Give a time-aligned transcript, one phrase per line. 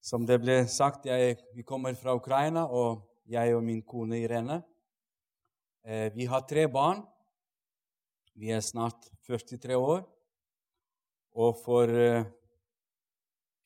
[0.00, 4.62] Som det ble sagt, jeg, vi kommer fra Ukraina, og jeg og min kone Irene.
[5.84, 7.02] Eh, vi har tre barn.
[8.32, 10.06] Vi er snart 43 år.
[11.36, 12.24] Og for eh,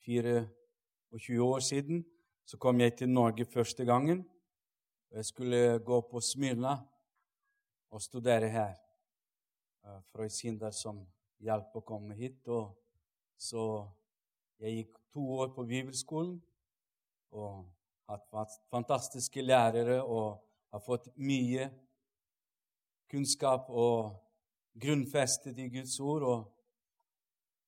[0.03, 2.03] 24 år siden
[2.45, 4.25] så kom jeg til Norge første gangen.
[5.11, 6.75] Jeg skulle gå på Smyrna
[7.89, 8.75] og studere her.
[9.85, 10.99] Eh, Freud Sindar som
[11.39, 12.43] hjalp å komme hit.
[12.51, 12.75] Og
[13.39, 13.85] så
[14.59, 16.35] jeg gikk to år på bibelskolen
[17.31, 17.63] og
[18.11, 20.41] hatt fantastiske lærere og
[20.75, 21.69] har fått mye
[23.11, 24.11] kunnskap og
[24.75, 26.27] grunnfestet i Guds ord.
[26.27, 26.43] Og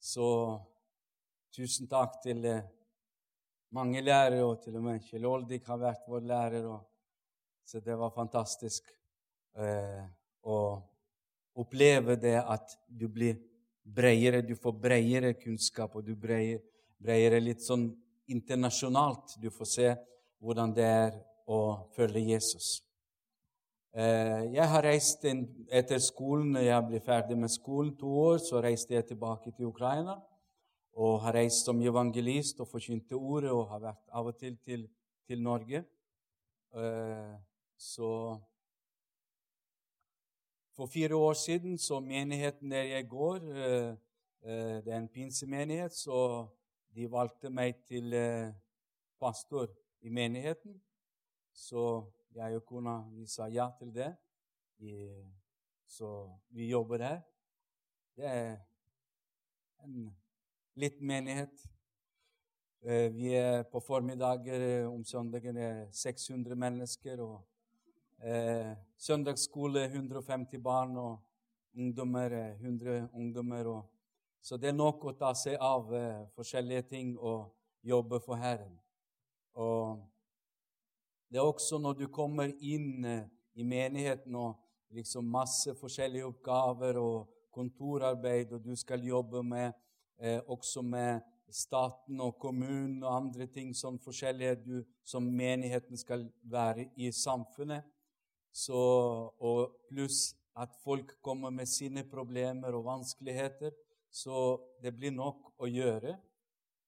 [0.04, 0.28] så
[1.56, 2.68] tusen takk til eh,
[3.72, 6.68] mange lærere, og til og med Kjell Oldik har vært vår lærer.
[6.68, 6.84] Og,
[7.68, 8.92] så det var fantastisk
[9.56, 10.04] eh,
[10.44, 10.58] å
[11.58, 13.40] oppleve det at du blir
[13.88, 16.60] bredere, du får bredere kunnskap, og du breier,
[17.02, 17.90] bredere litt sånn
[18.28, 19.38] internasjonalt.
[19.42, 19.94] Du får se
[20.44, 21.62] hvordan det er å
[21.96, 22.82] følge Jesus.
[23.98, 28.62] Eh, jeg har reist etter skolen, når jeg ble ferdig med skolen, to år, så
[28.62, 30.20] reiste jeg tilbake til Ukraina
[30.98, 34.88] og har reist som evangelist og forkynte ordet og har vært av og til til,
[35.30, 35.84] til Norge.
[36.74, 37.34] Eh,
[37.78, 38.12] så
[40.78, 43.96] for fire år siden så menigheten der jeg går, eh,
[44.86, 46.48] det er en pinsemenighet, så
[46.98, 48.50] de valgte meg til eh,
[49.22, 49.70] pastor
[50.02, 50.80] i menigheten.
[51.54, 51.84] Så
[52.34, 54.16] jeg og kona vi sa ja til det.
[55.88, 57.22] så vi jobber her.
[58.16, 58.58] Det er
[59.84, 60.16] en
[60.76, 61.70] liten menighet.
[62.82, 67.22] Eh, vi er på formiddager eh, om søndagen er 600 mennesker.
[67.22, 67.48] og
[68.24, 71.18] eh, Søndagsskole 150 barn og
[71.76, 73.66] ungdommer 100 ungdommer.
[73.66, 73.97] og
[74.48, 77.50] så det er nok å ta seg av eh, forskjellige ting og
[77.84, 78.78] jobbe for Herren.
[79.60, 79.98] Og
[81.28, 83.26] det er også når du kommer inn eh,
[83.60, 84.54] i menigheten og
[84.96, 89.76] liksom masse forskjellige oppgaver og kontorarbeid, og du skal jobbe med,
[90.22, 96.24] eh, også med staten og kommunen og andre ting sånn forskjellige du, som menigheten skal
[96.48, 97.84] være i samfunnet.
[98.56, 98.80] Så,
[99.44, 103.76] og pluss at folk kommer med sine problemer og vanskeligheter
[104.12, 106.16] så det blir nok å gjøre.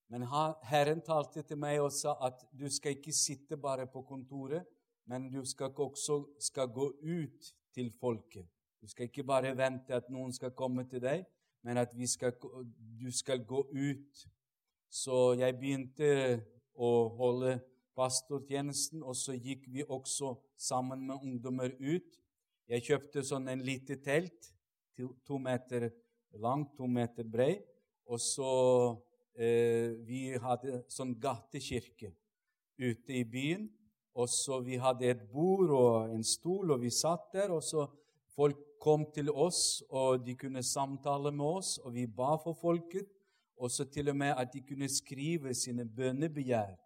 [0.09, 0.25] Men
[0.65, 4.65] Herren talte til meg og sa at du skal ikke sitte bare på kontoret,
[5.09, 8.47] men du skal også skal gå ut til folket.
[8.81, 11.25] Du skal ikke bare vente at noen skal komme til deg,
[11.63, 12.33] men at skal,
[13.01, 14.25] du skal gå ut.
[14.89, 16.11] Så jeg begynte
[16.73, 17.59] å holde
[17.99, 22.15] pastortjenesten, og så gikk vi også sammen med ungdommer ut.
[22.69, 24.53] Jeg kjøpte sånn en lite telt,
[24.97, 25.89] to meter
[26.37, 27.59] langt, to meter brei.
[28.05, 28.51] Og så
[29.35, 32.13] eh, Vi hadde sånn gatekirke
[32.79, 33.69] ute i byen.
[34.15, 37.51] Og så Vi hadde et bord og en stol, og vi satt der.
[37.51, 37.87] og så
[38.35, 43.09] Folk kom til oss, og de kunne samtale med oss, og vi ba for folket.
[43.59, 46.77] Og så til og med at de kunne skrive sine bønnebegjær.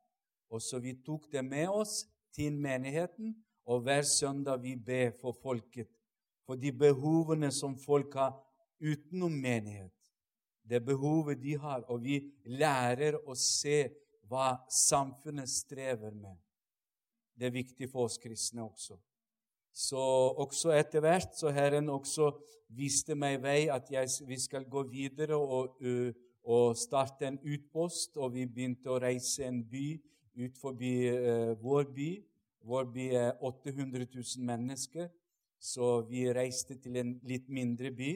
[0.50, 5.32] Og så vi tok det med oss til menigheten, og hver søndag vi ber for
[5.32, 5.88] folket.
[6.46, 8.34] For de behovene som folk har
[8.82, 9.94] utenom menighet.
[10.64, 11.84] Det behovet de har.
[11.92, 13.90] Og vi lærer å se
[14.30, 16.38] hva samfunnet strever med.
[17.36, 18.98] Det er viktig for oss kristne også.
[19.74, 20.00] Så
[20.38, 22.30] også etter hvert så Herren også
[22.74, 25.80] viste meg vei at jeg, vi skal gå videre og,
[26.44, 28.18] og, starte en utpost.
[28.18, 29.88] Og vi begynte å reise en by
[30.44, 32.12] ut forbi uh, vår by.
[32.64, 35.10] Vår by er 800 000 mennesker.
[35.60, 38.14] Så vi reiste til en litt mindre by.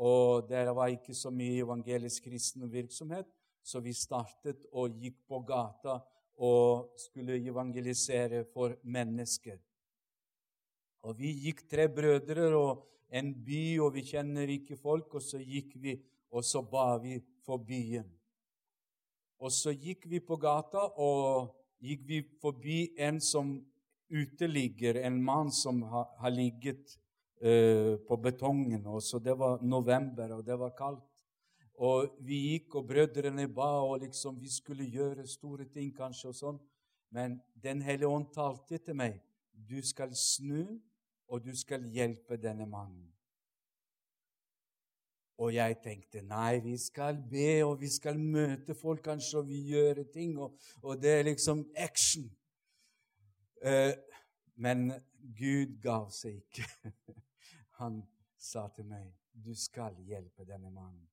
[0.00, 3.28] Og det var ikke så mye evangelisk kristen virksomhet,
[3.62, 5.98] så vi startet og gikk på gata
[6.40, 9.58] og skulle evangelisere for mennesker.
[11.04, 15.40] Og Vi gikk tre brødre og en by, og vi kjenner ikke folk, og så
[15.40, 15.96] gikk vi,
[16.30, 18.06] og så ba vi for byen.
[19.40, 23.56] Og så gikk vi på gata, og gikk vi forbi en som
[24.10, 26.98] uteligger, en mann som har, har ligget
[27.42, 28.86] Eh, på betongen.
[28.86, 31.04] Og så det var november, og det var kaldt.
[31.80, 36.36] Og vi gikk, og brødrene ba, og liksom vi skulle gjøre store ting, kanskje, og
[36.36, 36.58] sånn.
[37.10, 39.16] Men Den hellige ånd talte til meg.
[39.52, 40.80] Du skal snu,
[41.28, 43.08] og du skal hjelpe denne mannen.
[45.40, 49.62] Og jeg tenkte nei, vi skal be, og vi skal møte folk, kanskje, og vi
[49.72, 52.28] gjør ting, og, og det er liksom action.
[53.64, 53.96] Eh,
[54.56, 54.92] men
[55.40, 56.68] Gud gav seg ikke.
[57.80, 58.02] Han
[58.36, 61.08] sa til meg, 'Du skal hjelpe denne mannen'.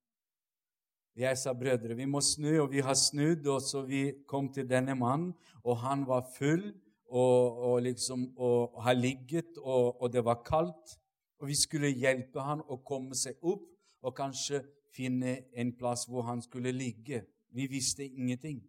[1.15, 4.67] Jeg sa brødre, vi må snu, og vi har snudd, og så vi kom til
[4.69, 5.33] denne mannen,
[5.63, 6.75] og han var full
[7.09, 10.99] og, og liksom, og har ligget, og, og, det var kaldt.
[11.39, 13.63] Og vi skulle hjelpe han å komme seg opp
[14.01, 14.61] og kanskje
[14.93, 17.23] finne en plass hvor han skulle ligge.
[17.49, 18.61] Vi visste ingenting.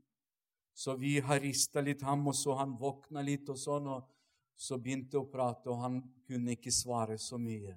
[0.74, 4.08] Så vi har rista litt ham, og så han våkna litt, og sånn, og
[4.56, 7.74] så begynte å prate, og han kunne ikke svare så mye.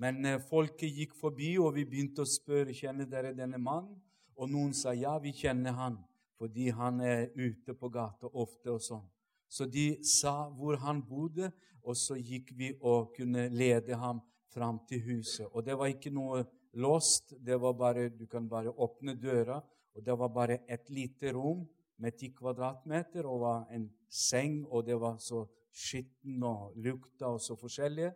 [0.00, 3.96] Men eh, folket gikk forbi, og vi begynte å spørre kjenner dere denne mannen.
[4.34, 6.00] Og noen sa ja, vi kjenner han,
[6.38, 9.04] fordi han er ute på gata ofte og sånn.
[9.46, 11.52] Så de sa hvor han bodde,
[11.84, 15.46] og så gikk vi og kunne lede ham fram til huset.
[15.52, 16.42] Og det var ikke noe
[16.80, 19.60] låst, det var bare, du kan bare åpne døra,
[19.94, 21.62] og det var bare et lite rom
[22.02, 25.44] med ti kvadratmeter, og var en seng, og det var så
[25.74, 28.10] skitten og lukta og så forskjellige.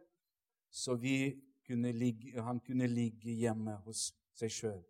[0.70, 0.96] Så
[1.68, 4.82] kunne ligge, han kunne ligge hjemme hos seg sjøl.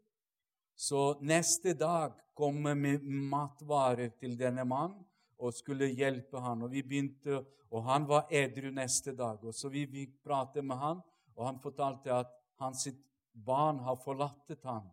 [0.78, 5.02] Så neste dag kom vi med matvarer til denne mannen
[5.38, 6.62] og skulle hjelpe han.
[6.62, 7.40] Og vi begynte,
[7.70, 9.42] og han var edru neste dag.
[9.42, 11.00] Og så vi fikk prate med han,
[11.34, 12.30] og han fortalte at
[12.62, 12.86] hans
[13.32, 14.86] barn har forlatt han.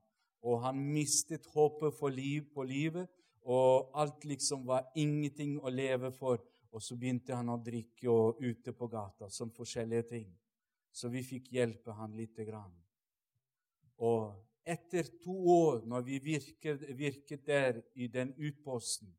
[0.45, 3.09] Og han mistet håpet for liv på livet,
[3.45, 6.41] og alt liksom var ingenting å leve for.
[6.73, 10.27] Og så begynte han å drikke og ute på gata, som forskjellige ting.
[10.95, 12.71] Så vi fikk hjelpe han lite grann.
[13.99, 14.31] Og
[14.63, 19.11] etter to år, når vi virket, virket der i den utposten,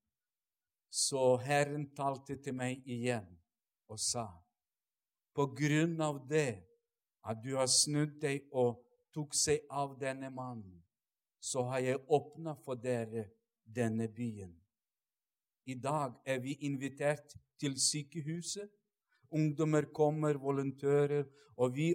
[0.91, 3.29] så Herren talte til meg igjen
[3.93, 4.27] og sa,
[5.37, 6.63] på grunn av det
[7.29, 8.81] at du har snudd deg og
[9.13, 10.81] tok seg av denne mannen,
[11.41, 13.27] så har jeg åpna for dere
[13.63, 14.55] denne byen.
[15.67, 18.71] I dag er vi invitert til sykehuset.
[19.31, 21.25] Ungdommer kommer, volontører,
[21.57, 21.95] og vi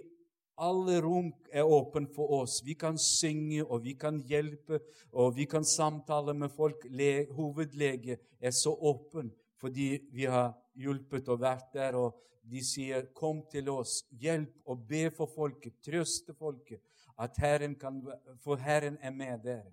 [0.62, 2.60] alle rom er åpne for oss.
[2.64, 4.80] Vi kan synge, og vi kan hjelpe,
[5.12, 6.84] og vi kan samtale med folk.
[6.90, 9.32] Le hovedlege er så åpen
[9.62, 11.94] fordi vi har hjulpet og vært der.
[11.94, 16.82] og De sier, 'Kom til oss, hjelp og be for folket, trøste folket.'
[17.18, 18.02] At Herren kan,
[18.40, 19.72] for Herren er med dere.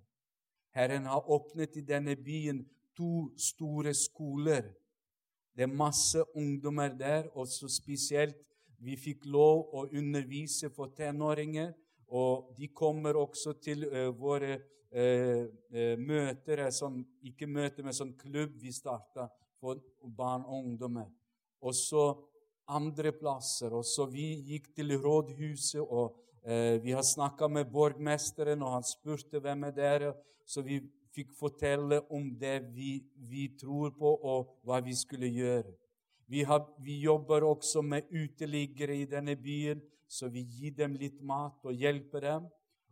[0.69, 2.65] Herren har åpnet i denne byen
[2.95, 4.73] to store skoler.
[5.59, 8.37] Det er masse ungdommer der, og så spesielt
[8.79, 11.73] vi fikk lov å undervise for tenåringer,
[12.15, 18.13] og de kommer også til uh, våre uh, uh, møter, sånn, ikke møter, men sånn
[18.21, 19.27] klubb vi starta
[19.59, 21.11] for barn og ungdommer.
[21.59, 22.05] Og så
[22.71, 23.75] andre plasser.
[23.75, 26.15] Og så vi gikk til rådhuset, og
[26.79, 30.13] vi har snakka med borgmesteren, og han spurte hvem er dere.
[30.47, 30.79] Så vi
[31.15, 35.73] fikk fortelle om det vi, vi tror på, og hva vi skulle gjøre.
[36.29, 41.21] Vi, har, vi, jobber også med uteliggere i denne byen, så vi gir dem litt
[41.25, 42.49] mat og hjelper dem.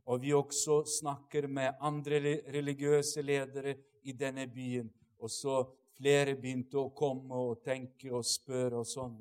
[0.08, 2.22] Og vi også snakker med andre
[2.54, 3.76] religiøse ledere
[4.08, 4.90] i denne byen.
[5.20, 5.60] Og så
[5.98, 9.18] flere begynte å komme og tenke og spørre og sånn.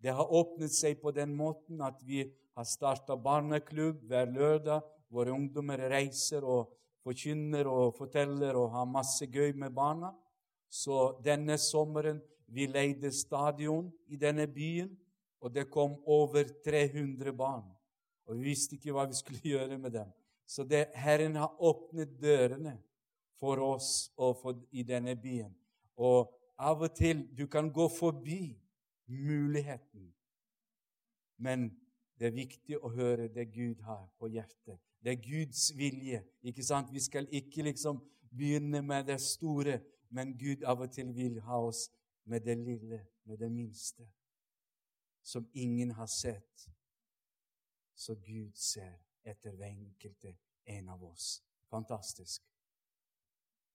[0.00, 2.22] Det har åpnet seg på den måten at vi
[2.56, 4.80] har starta barneklubb hver lørdag.
[5.12, 10.12] Våre ungdommer reiser og forkynner og forteller og har masse gøy med barna.
[10.70, 12.20] Så denne sommeren
[12.52, 14.90] vi leide stadion i denne byen,
[15.40, 17.64] og det kom over 300 barn.
[18.26, 20.12] Og vi visste ikke hva vi skulle gjøre med dem.
[20.46, 22.76] Så det, Herren har åpnet dørene
[23.40, 25.52] for oss og for, i denne byen.
[25.96, 28.54] Og av og til du kan gå forbi
[29.10, 30.12] muligheten.
[31.42, 31.70] Men
[32.18, 34.78] det er viktig å høre det Gud har på hjertet.
[35.02, 36.24] Det er Guds vilje.
[36.42, 36.92] ikke sant?
[36.92, 39.80] Vi skal ikke liksom begynne med det store,
[40.10, 41.88] men Gud av og til vil ha oss
[42.24, 44.08] med det lille, med det minste,
[45.22, 46.68] som ingen har sett.
[47.94, 48.94] Så Gud ser
[49.24, 51.42] etter hver enkelte en av oss.
[51.70, 52.42] Fantastisk.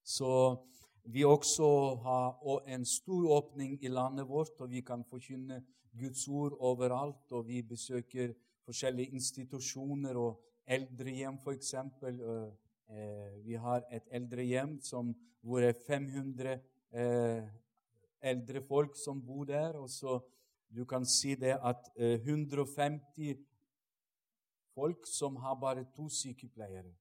[0.04, 0.64] Så
[1.04, 5.64] vi også har en stor åpning i landet vårt, og vi kan forkynne
[6.00, 7.32] Guds ord overalt.
[7.32, 8.34] Og vi besøker
[8.66, 11.74] forskjellige institusjoner og eldrehjem, f.eks.
[11.74, 16.60] Eh, vi har et eldrehjem som, hvor det er 500
[16.92, 17.48] eh,
[18.22, 19.76] eldre folk som bor der.
[19.76, 20.20] og så
[20.70, 23.38] Du kan si det at 150 eh,
[24.76, 26.94] folk som har bare to sykepleiere.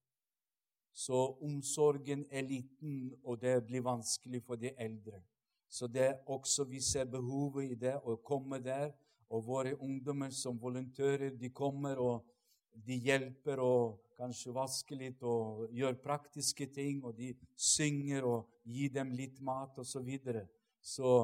[0.92, 5.20] Så omsorgen er liten, og det blir vanskelig for de eldre.
[5.68, 8.94] Så det er også vi ser behovet i det å komme der.
[9.28, 12.25] Og våre ungdommer som volontører, de kommer og
[12.85, 17.02] de hjelper og kanskje vasker litt og gjør praktiske ting.
[17.04, 19.97] Og de synger og gir dem litt mat osv.
[19.97, 20.47] Så, videre.
[20.80, 21.16] Så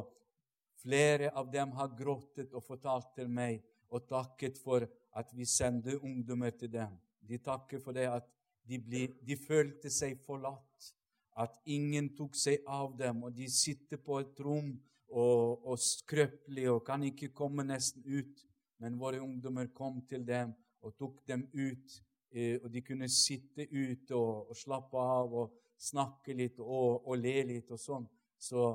[0.82, 4.86] flere av dem har gråtet og fortalt til meg og takket for
[5.18, 6.94] at vi sender ungdommer til dem.
[7.20, 8.28] De takker for det at
[8.66, 10.92] de, ble, de følte seg forlatt.
[11.40, 14.74] At ingen tok seg av dem, og de sitter på et rom
[15.08, 18.42] og, og skrøpelige og kan ikke komme nesten ut.
[18.82, 21.98] Men våre ungdommer kom til dem og tok dem ut,
[22.34, 27.18] eh, og de kunne sitte ute og, og slappe av og snakke litt og, og
[27.18, 28.06] le litt og sånn.
[28.38, 28.72] Så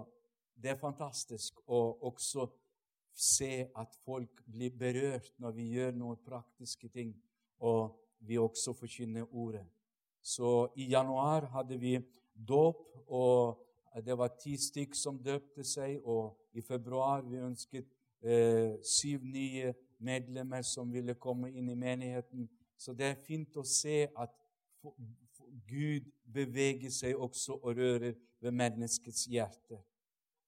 [0.57, 2.47] det er fantastisk å også
[3.17, 7.15] se at folk blir berørt når vi gjør noen praktiske ting,
[7.59, 9.65] og vi også forkynner ordet.
[10.21, 11.95] Så i januar hadde vi
[12.33, 13.63] dåp, og
[14.05, 16.01] det var ti stykk som døpte seg.
[16.05, 17.87] Og i februar vi ønsket
[18.21, 22.47] eh, syv nye medlemmer som ville komme inn i menigheten.
[22.77, 24.33] Så det er fint å se at
[25.67, 29.79] Gud beveger seg også og rører ved menneskets hjerte.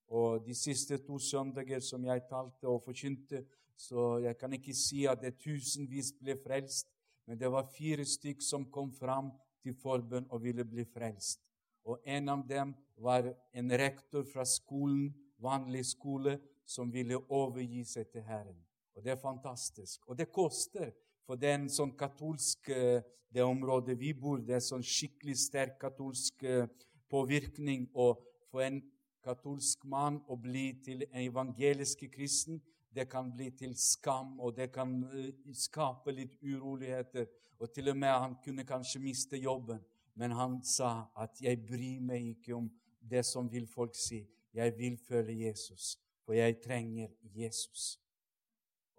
[0.10, 3.44] Og de siste to søndager som jeg talte og forkynte,
[3.78, 6.90] så jeg kan ikke si at det tusenvis ble frelst,
[7.26, 9.30] men det var fire stykk som kom fram
[9.64, 11.44] til forbønn og ville bli frelst.
[11.86, 18.10] Og en av dem var en rektor fra skolen, vanlig skole, som ville overgi seg
[18.12, 18.58] til Herren.
[19.00, 20.08] Og Det er fantastisk.
[20.08, 20.92] Og det koster,
[21.24, 23.00] for det er en sånn katolsk eh,
[23.32, 26.66] det området vi bor, det er sånn skikkelig sterk katolsk eh,
[27.08, 27.86] påvirkning.
[27.96, 28.20] Og
[28.52, 28.82] for en
[29.24, 32.60] katolsk mann å bli til en evangelisk kristen,
[32.92, 37.30] det kan bli til skam, og det kan uh, skape litt uroligheter.
[37.62, 39.80] Og til og med han kunne kanskje miste jobben.
[40.20, 44.28] Men han sa at 'jeg bryr meg ikke om det som vil folk si'.
[44.54, 48.00] Jeg vil følge Jesus, for jeg trenger Jesus.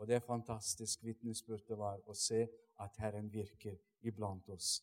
[0.01, 2.47] Og det er fantastisk vitnesbyrd det var å se
[2.81, 4.79] at Herren virker iblant oss.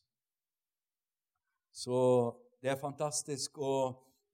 [1.73, 1.97] Så
[2.61, 3.73] det er fantastisk å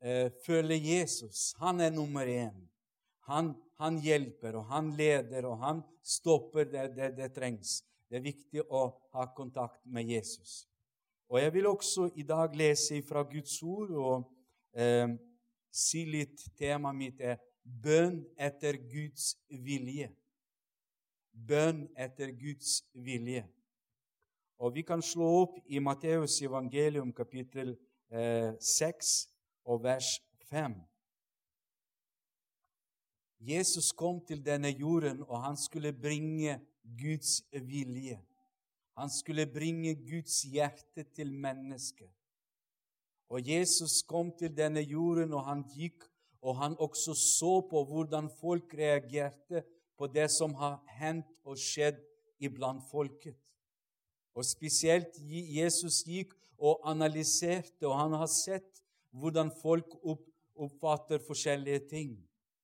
[0.04, 1.54] eh, følge Jesus.
[1.64, 2.58] Han er nummer én.
[3.30, 7.78] Han, han, hjelper, og han leder, og han stopper det, det, det trengs.
[8.12, 8.84] Det er viktig å
[9.16, 10.66] ha kontakt med Jesus.
[11.32, 14.28] Og Jeg vil også i dag lese fra Guds ord og
[14.76, 15.16] eh,
[15.72, 20.12] si litt Temaet mitt er bønn etter Guds vilje.
[21.34, 23.44] Bønn etter Guds vilje.
[24.60, 27.76] Og Vi kan slå opp i Matteus evangelium kapittel
[28.14, 29.14] eh, 6
[29.66, 30.76] og vers 5.
[33.44, 36.62] Jesus kom til denne jorden, og han skulle bringe
[37.02, 38.22] Guds vilje.
[38.98, 42.12] Han skulle bringe Guds hjerte til mennesket.
[43.30, 46.06] Og Jesus kom til denne jorden, og han gikk,
[46.42, 49.64] og han også så på hvordan folk reagerte
[49.98, 52.00] på det som har hendt og skjedd
[52.44, 53.38] iblant folket.
[54.34, 58.82] Og spesielt Jesus gikk og analyserte, og han har sett
[59.14, 62.16] hvordan folk oppfatter forskjellige ting.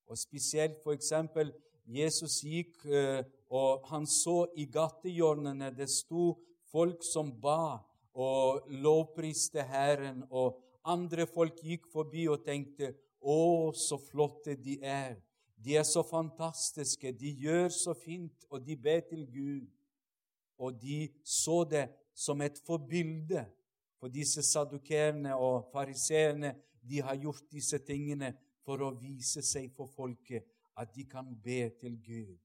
[0.10, 1.52] Og Spesielt eksempel,
[1.86, 6.34] Jesus gikk, eh, og han så i gatehjørnene det sto
[6.72, 7.80] folk som ba
[8.14, 15.22] og lovpriste Herren, og andre folk gikk forbi og tenkte 'Å, så flotte de er'.
[15.60, 19.68] De er så fantastiske, de gjør så fint, og de ber til Gud.
[20.60, 23.46] Og de så det som et forbilde
[24.00, 26.54] for disse sadukerene og fariseerne
[26.90, 30.48] de har gjort disse tingene for å vise seg for folket
[30.80, 32.38] at de kan be til Gud.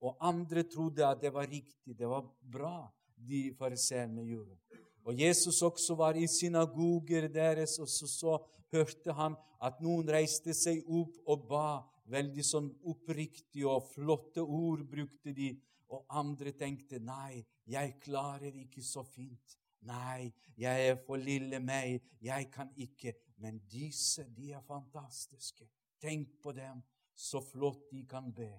[0.00, 2.86] Og andre trodde at det var riktig, det var bra,
[3.18, 4.56] de fariseerne gjorde.
[5.04, 8.38] Og Jesus også var i synagoger deres, og så, så
[8.72, 11.68] hørte han at noen reiste seg opp og ba.
[12.08, 15.52] Veldig sånn oppriktig og flotte ord brukte de.
[15.92, 19.56] Og andre tenkte nei, jeg klarer ikke så fint.
[19.88, 23.14] Nei, jeg er for lille meg, jeg kan ikke.
[23.38, 25.68] Men disse, de er fantastiske.
[26.02, 26.82] Tenk på dem,
[27.14, 28.50] så flott de kan be.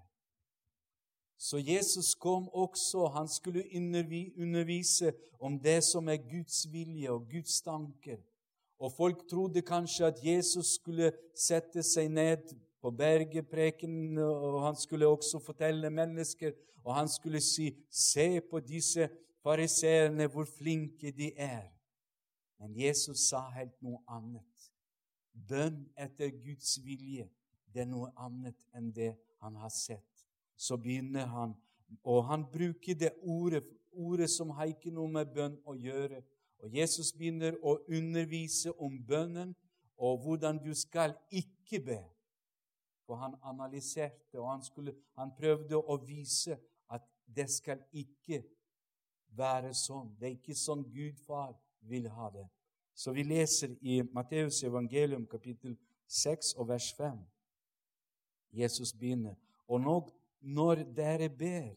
[1.40, 7.62] Så Jesus kom også, han skulle undervise om det som er Guds vilje og Guds
[7.62, 8.20] tanker.
[8.80, 12.52] Og folk trodde kanskje at Jesus skulle sette seg ned
[12.82, 16.52] på bergepreken, og han skulle også fortelle mennesker,
[16.84, 19.10] og han skulle si, se på disse
[19.44, 21.68] fariseerne hvor flinke de er.
[22.60, 24.72] Men Jesus sa helt noe annet.
[25.34, 27.30] Bønn etter Guds vilje,
[27.74, 30.26] det er noe annet enn det han har sett.
[30.60, 31.56] Så begynner han,
[32.04, 36.20] og han bruker det ordet, ordet som har ikke noe med bønn å gjøre.
[36.60, 39.56] Og Jesus begynner å undervise om bønnen
[40.00, 42.02] og hvordan du skal ikke be.
[43.10, 46.60] For han analyserte, og han, skulle, han prøvde å vise
[46.94, 48.44] at det skal ikke
[49.34, 50.12] være sånn.
[50.20, 51.56] Det er ikke sånn Gud far
[51.90, 52.46] vil ha det.
[52.94, 55.74] Så vi leser i Matteus evangelium kapittel
[56.06, 57.18] 6 og vers 5.
[58.62, 59.34] Jesus begynner.
[59.66, 60.12] Og når,
[60.46, 61.72] når dere ber,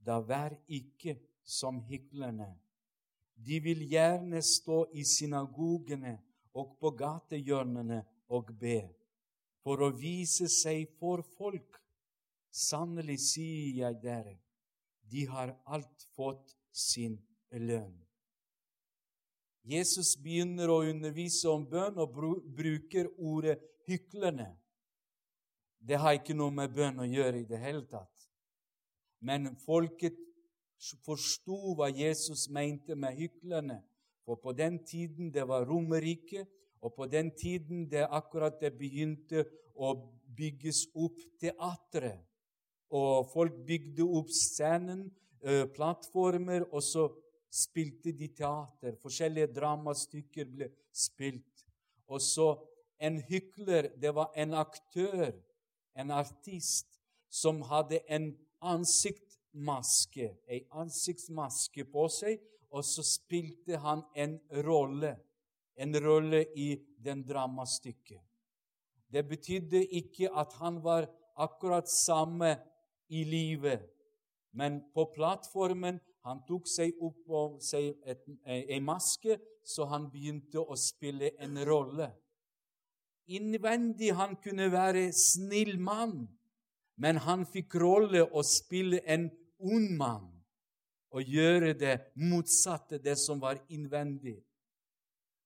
[0.00, 2.48] da vær ikke som hyklerne.
[3.36, 6.16] De vil gjerne stå i synagogene
[6.56, 8.00] og på gatehjørnene
[8.32, 8.80] og be,
[9.64, 11.78] for å vise seg for folk.
[12.50, 14.36] Sannelig sier jeg dere,
[15.10, 17.18] de har alt fått sin
[17.52, 17.94] lønn.
[19.70, 22.16] Jesus begynner å undervise om bønn og
[22.56, 24.56] bruker ordet 'hyklerne'.
[25.80, 28.26] Det har ikke noe med bønn å gjøre i det hele tatt.
[29.20, 30.16] Men folket
[31.04, 33.80] forsto hva Jesus mente med hyklerne.
[34.24, 36.48] For på den tiden det var Romerriket,
[36.80, 39.44] og på den tiden det akkurat det begynte
[39.76, 39.94] å
[40.36, 42.26] bygges opp teatret,
[42.90, 45.04] Og folk bygde opp scenen,
[45.76, 47.04] plattformer, og så
[47.50, 48.96] spilte de teater.
[48.98, 51.62] Forskjellige dramastykker ble spilt.
[52.10, 52.48] Og så
[52.98, 55.30] en hykler, det var en aktør,
[55.94, 56.98] en artist,
[57.30, 65.14] som hadde en ansiktsmaske, en ansiktsmaske på seg, og så spilte han en rolle,
[65.80, 68.20] en rolle i den dramastykket.
[69.10, 71.08] Det betydde ikke at han var
[71.40, 72.54] akkurat samme
[73.08, 73.82] i livet,
[74.52, 77.96] men på plattformen han tok seg opp på seg
[78.44, 82.10] en maske, så han begynte å spille en rolle.
[83.30, 86.26] Innvendig han kunne være snill mann,
[87.00, 90.28] men han fikk rolle å spille en ond mann
[91.10, 94.36] og gjøre det motsatte, det som var innvendig.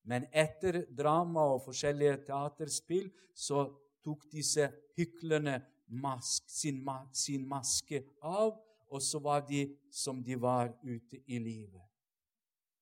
[0.05, 3.65] Men etter drama og forskjellige teaterspill så
[4.05, 5.57] tok disse hyklerne
[5.87, 6.83] mask, sin,
[7.13, 8.53] sin maske av
[8.87, 11.81] og så var de som de var ute i livet.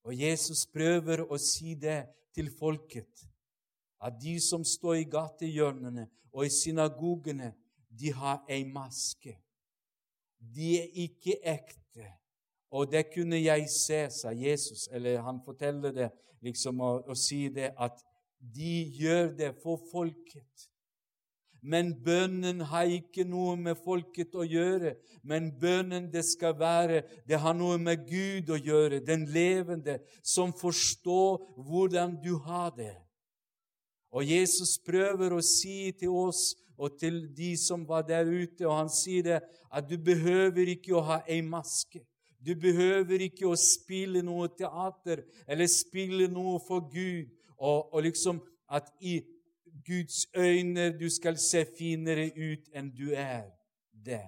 [0.03, 2.03] Og Jesus prøver å si det
[2.36, 3.24] til folket,
[4.03, 7.53] at de som står i gatehjørnene og i synagogene,
[7.88, 9.38] de har ei maske.
[10.38, 12.10] De er ikke ekte.
[12.74, 16.10] Og det kunne jeg se, sa Jesus, eller han forteller det
[16.43, 18.03] liksom å, å si det, at
[18.53, 20.69] de gjør det for folket.
[21.63, 24.97] Men bønnen har ikke noe med folket å gjøre.
[25.24, 30.51] Men bønnen det skal være, det har noe med Gud å gjøre, den levende, som
[30.51, 32.98] forstår hvordan du har det.
[34.11, 38.75] Og Jesus prøver å si til oss og til de som var der ute, og
[38.75, 39.39] han sier det,
[39.72, 42.03] at du behøver ikke å ha ei maske.
[42.44, 47.32] Du behøver ikke å spille noe teater eller spille noe for Gud.
[47.58, 49.22] Og, og liksom at i
[49.88, 53.48] Guds øyne, du skal se finere ut enn du er
[54.06, 54.25] det.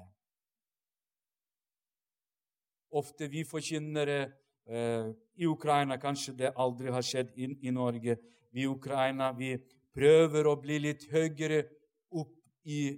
[2.96, 4.20] Ofte vi forkynnere
[4.68, 8.18] eh, i Ukraina Kanskje det aldri har skjedd i, i Norge.
[8.52, 9.56] Vi i Ukraina vi
[9.96, 11.66] prøver å bli litt høyere
[12.16, 12.96] opp i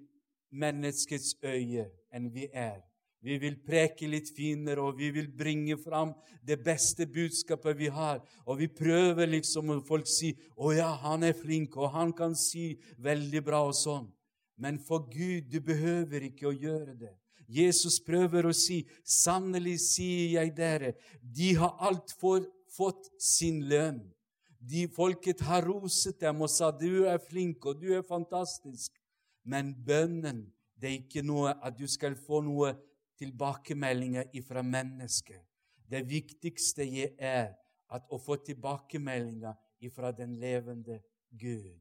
[0.53, 2.79] menneskets øye enn vi er.
[3.21, 6.13] Vi vil preke litt finere, og vi vil bringe fram
[6.45, 8.21] det beste budskapet vi har.
[8.45, 12.35] Og vi prøver liksom, og folk sier 'Å ja, han er flink', og han kan
[12.35, 14.11] si veldig bra og sånn.
[14.57, 17.15] Men for Gud, du behøver ikke å gjøre det.
[17.47, 24.13] Jesus prøver å si, 'Sannelig sier jeg dere, de har alt for, fått sin lønn.'
[24.59, 28.99] De Folket har roset dem og sa, 'Du er flink, og du er fantastisk.'
[29.45, 32.73] Men bønnen, det er ikke noe at du skal få noe
[33.17, 35.41] tilbakemeldinger fra mennesker.
[35.87, 36.85] Det viktigste
[37.17, 37.55] er
[37.93, 39.55] at å få tilbakemeldinger
[39.93, 40.99] fra den levende
[41.31, 41.79] Gud.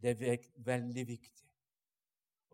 [0.00, 1.48] Det er veldig viktig.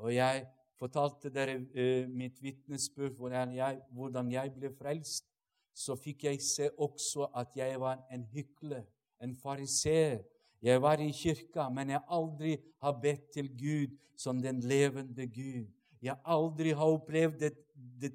[0.03, 3.55] Og jeg fortalte dere uh, mitt vitnesbyrd hvordan,
[3.95, 5.29] hvordan jeg ble frelst.
[5.77, 8.87] Så fikk jeg se også at jeg var en hykler,
[9.21, 10.23] en fariseer.
[10.65, 15.69] Jeg var i kirka, men jeg aldri har bedt til Gud som den levende Gud.
[16.03, 17.53] Jeg aldri har opplevd det,
[18.01, 18.13] det,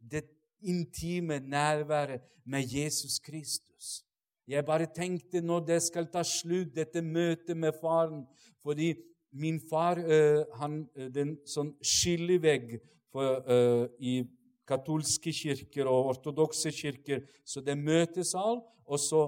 [0.00, 0.24] det
[0.62, 4.02] intime nærværet med Jesus Kristus.
[4.48, 8.26] Jeg bare tenkte når det skal ta slutt, dette møtet med faren
[8.62, 8.94] Fordi
[9.32, 12.76] min far uh, han, den sånn skillevegg
[13.10, 14.20] for, uh, i
[14.68, 17.24] katolske kirker og ortodokse kirker.
[17.44, 19.24] Så det er møtesal, og så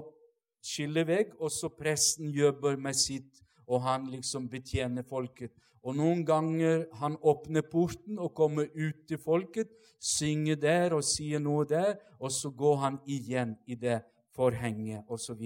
[0.65, 5.51] skillevegg, og så presten jobber med sitt, og han liksom betjener folket.
[5.85, 9.69] Og noen ganger han åpner porten og kommer ut til folket,
[10.01, 13.99] synger der og sier noe der, og så går han igjen i det
[14.33, 15.43] forhenget osv.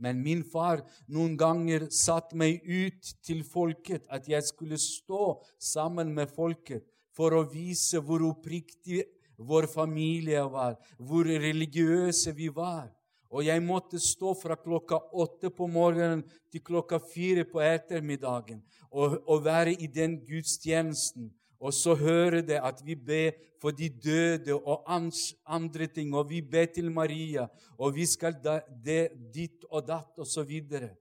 [0.00, 0.80] Men min far
[1.12, 6.84] noen ganger satte meg ut til folket, at jeg skulle stå sammen med folket
[7.16, 9.04] for å vise hvor oppriktig
[9.36, 12.88] vår familie var, hvor religiøse vi var.
[13.36, 16.22] Og jeg måtte stå fra klokka åtte på morgenen
[16.52, 22.58] til klokka fire på ettermiddagen og, og være i den gudstjenesten Og så hører det
[22.60, 27.46] at vi ber for de døde og andre ting, og vi ber til Maria,
[27.78, 30.92] og vi skal da, det, ditt og datt, videre.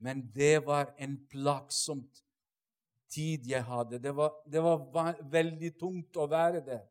[0.00, 2.22] Men det var en plagsomt
[3.10, 3.98] tid jeg hadde.
[3.98, 6.84] Det var, det var veldig tungt å være der.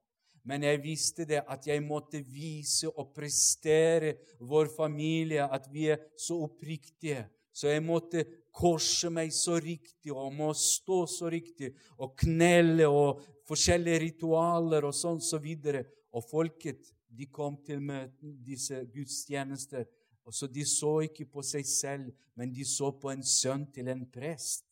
[0.47, 5.99] Men jeg visste det at jeg måtte vise og prestere vår familie at vi er
[6.15, 7.25] så oppriktige.
[7.51, 13.23] Så jeg måtte korse meg så riktig og må stå så riktig og knelle og
[13.49, 15.83] forskjellige ritualer og sånn så videre.
[16.15, 19.83] Og folket de kom til møten, disse gudstjenester.
[20.27, 23.87] Og så De så ikke på seg selv, men de så på en sønn til
[23.91, 24.65] en prest.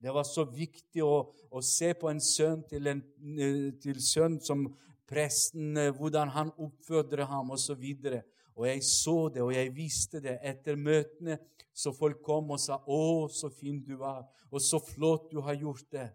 [0.00, 3.02] Det var så viktig å, å se på en sønn til en
[3.36, 4.64] eh, til sønn som
[5.10, 7.82] presten, eh, hvordan han oppfordrer ham, osv.
[7.82, 8.20] Og,
[8.60, 11.38] og jeg så det, og jeg visste det etter møtene.
[11.72, 15.54] Så folk kom og sa 'Å, så fin du var', og 'så flott du har
[15.54, 16.10] gjort det'.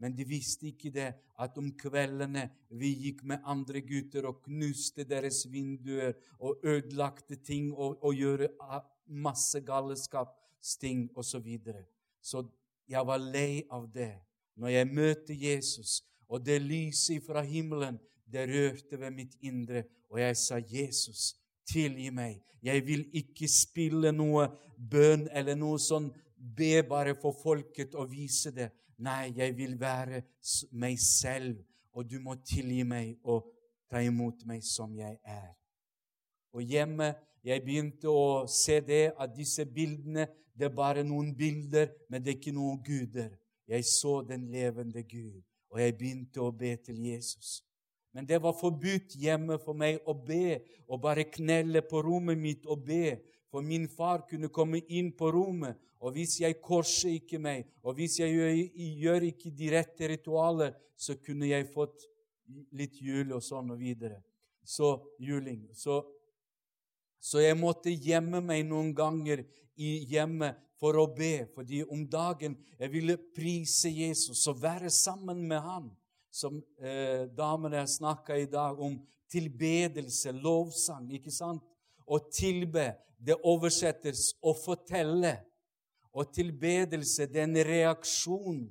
[0.00, 5.04] Men de visste ikke det, at om kveldene vi gikk med andre gutter og knuste
[5.04, 8.48] deres vinduer og ødelagte ting og, og gjorde
[9.06, 11.28] masse galskapsting osv.
[11.30, 11.84] Så, videre.
[12.22, 12.48] så
[12.88, 14.14] jeg var lei av det.
[14.56, 17.98] Når jeg møter Jesus, og det lyset fra himmelen,
[18.32, 21.34] det rørte ved mitt indre, og jeg sa, 'Jesus,
[21.66, 24.48] tilgi meg.' Jeg vil ikke spille noe
[24.90, 26.10] bønn eller noe sånn
[26.56, 28.68] be bare for folket og vise det.
[29.00, 30.22] Nei, jeg vil være
[30.72, 31.56] meg selv,
[31.92, 33.48] og du må tilgi meg og
[33.90, 35.56] ta imot meg som jeg er.
[36.52, 37.14] Og hjemme
[37.44, 42.34] jeg begynte å se det at disse bildene det er bare noen bilder, men det
[42.34, 43.30] er ikke noen guder.
[43.70, 45.40] Jeg så den levende Gud,
[45.70, 47.62] og jeg begynte å be til Jesus.
[48.12, 52.66] Men det var forbudt hjemme for meg å be og bare knelle på rommet mitt
[52.66, 53.20] og be.
[53.50, 57.98] For min far kunne komme inn på rommet, og hvis jeg korser ikke meg, og
[57.98, 58.52] hvis jeg gjør,
[59.02, 62.06] gjør ikke de rette ritualer, så kunne jeg fått
[62.78, 64.20] litt jul og sånn og videre.
[64.64, 65.66] Så juling.
[65.74, 65.98] Så,
[67.20, 69.42] så jeg måtte gjemme meg noen ganger
[69.80, 75.42] i hjemmet for å be, fordi om dagen jeg ville prise Jesus og være sammen
[75.48, 75.90] med han.
[76.30, 78.96] Som eh, damene snakka i dag om
[79.30, 81.62] tilbedelse, lovsang, ikke sant?
[82.06, 85.36] Å tilbe, det oversettes å fortelle.
[86.10, 88.62] Og tilbedelse, det er en reaksjon.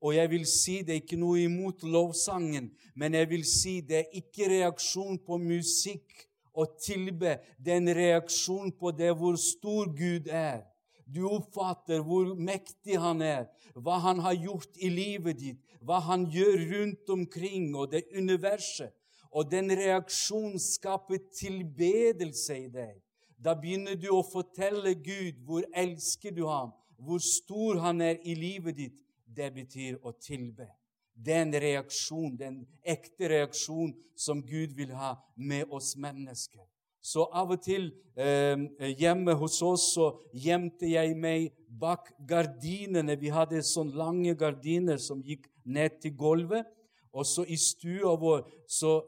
[0.00, 3.98] Og jeg vil si det er ikke noe imot lovsangen, men jeg vil si det
[4.02, 9.90] er ikke reaksjon på musikk å tilbe, det er en reaksjon på det hvor stor
[9.96, 10.62] Gud er.
[11.06, 13.46] Du oppfatter hvor mektig han er,
[13.78, 18.90] hva han har gjort i livet ditt, hva han gjør rundt omkring og det universet.
[19.30, 22.96] Og den reaksjonen skaper tilbedelse i deg.
[23.36, 28.34] Da begynner du å fortelle Gud hvor elsker du ham, hvor stor han er i
[28.34, 28.96] livet ditt.
[29.26, 30.68] Det betyr å tilbe.
[31.12, 32.56] Det er en reaksjon, er
[32.96, 36.64] ekte reaksjon som Gud vil ha med oss mennesker.
[37.06, 38.56] Så av og til eh,
[38.98, 43.14] hjemme hos oss så gjemte jeg meg bak gardinene.
[43.20, 46.66] Vi hadde sånne lange gardiner som gikk ned til gulvet.
[47.14, 48.98] Og så i stua vår så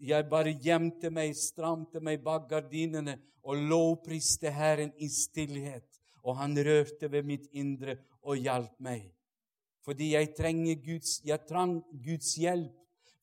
[0.00, 5.86] jeg bare gjemte meg, stramte meg bak gardinene og lovpriste Herren i stillhet.
[6.26, 9.08] Og han rørte ved mitt indre og hjalp meg
[9.80, 12.72] fordi jeg Guds, jeg trang Guds hjelp.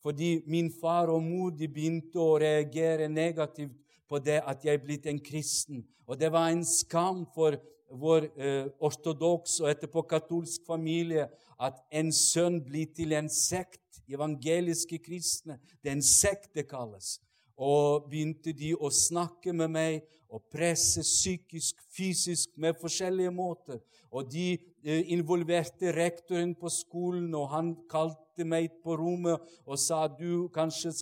[0.01, 3.75] Fordi min far og mor de begynte å reagere negativt
[4.09, 5.83] på det at jeg er blitt en kristen.
[6.07, 7.57] Og det var en skam for
[7.91, 11.27] vår eh, ortodoks og etterpå katolsk familie
[11.63, 13.81] at en sønn blir til en sekt.
[14.07, 15.57] Evangeliske kristne.
[15.83, 17.17] Det er en sekt det kalles.
[17.59, 19.97] Og begynte de å snakke med meg
[20.31, 23.81] og presse psykisk, fysisk, med forskjellige måter.
[24.11, 30.05] Og de eh, involverte rektoren på skolen, og han kalte meg på rommet og sa
[30.11, 30.93] du kanskje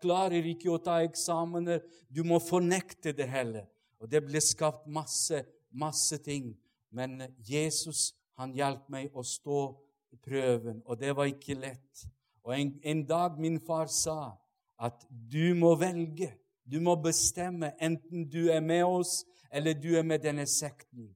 [0.00, 3.66] klarer ikke å ta eksamener, du må fornekte det heller.
[4.00, 6.54] Og det ble skapt masse, masse ting.
[6.90, 9.60] Men Jesus han hjalp meg å stå
[10.10, 12.06] i prøven, og det var ikke lett.
[12.46, 14.32] Og en, en dag min far sa
[14.80, 16.32] at du må velge.
[16.64, 19.20] Du må bestemme enten du er med oss,
[19.52, 21.10] eller du er med denne sekten.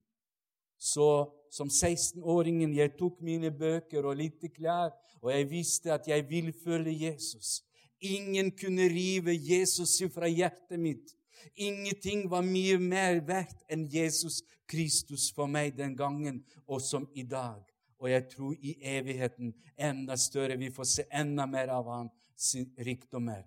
[0.77, 1.07] Så
[1.53, 6.51] som 16-åringen jeg tok mine bøker og lite klær, og jeg visste at jeg vil
[6.63, 7.63] følge Jesus.
[8.01, 11.15] Ingen kunne rive Jesus fra hjertet mitt.
[11.55, 17.23] Ingenting var mye mer verdt enn Jesus Kristus for meg den gangen og som i
[17.23, 17.61] dag.
[18.01, 20.57] Og jeg tror i evigheten enda større.
[20.57, 23.45] Vi får se enda mer av hans rikdommer.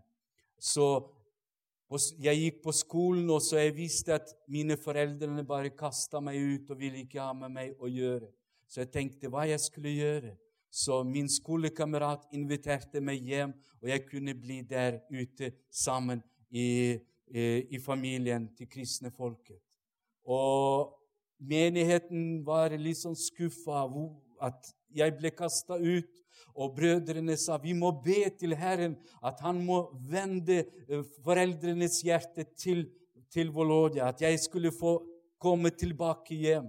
[0.58, 1.17] Så
[2.20, 6.70] jeg gikk på skolen, og så jeg visste at mine foreldre bare kasta meg ut
[6.70, 8.28] og ville ikke ha med meg å gjøre.
[8.68, 10.34] Så jeg tenkte hva jeg skulle gjøre.
[10.68, 16.20] Så min skolekamerat inviterte meg hjem, og jeg kunne bli der ute sammen
[16.50, 16.98] i,
[17.32, 19.56] i, i familien til kristne folket.
[20.28, 20.92] Og
[21.40, 23.86] menigheten var litt sånn skuffa
[24.44, 26.10] at jeg ble kasta ut.
[26.58, 32.48] Og brødrene sa vi må be til Herren at han må vende eh, foreldrenes hjerte
[32.58, 32.88] til,
[33.30, 34.98] til Volodja, at jeg skulle få
[35.38, 36.66] komme tilbake hjem.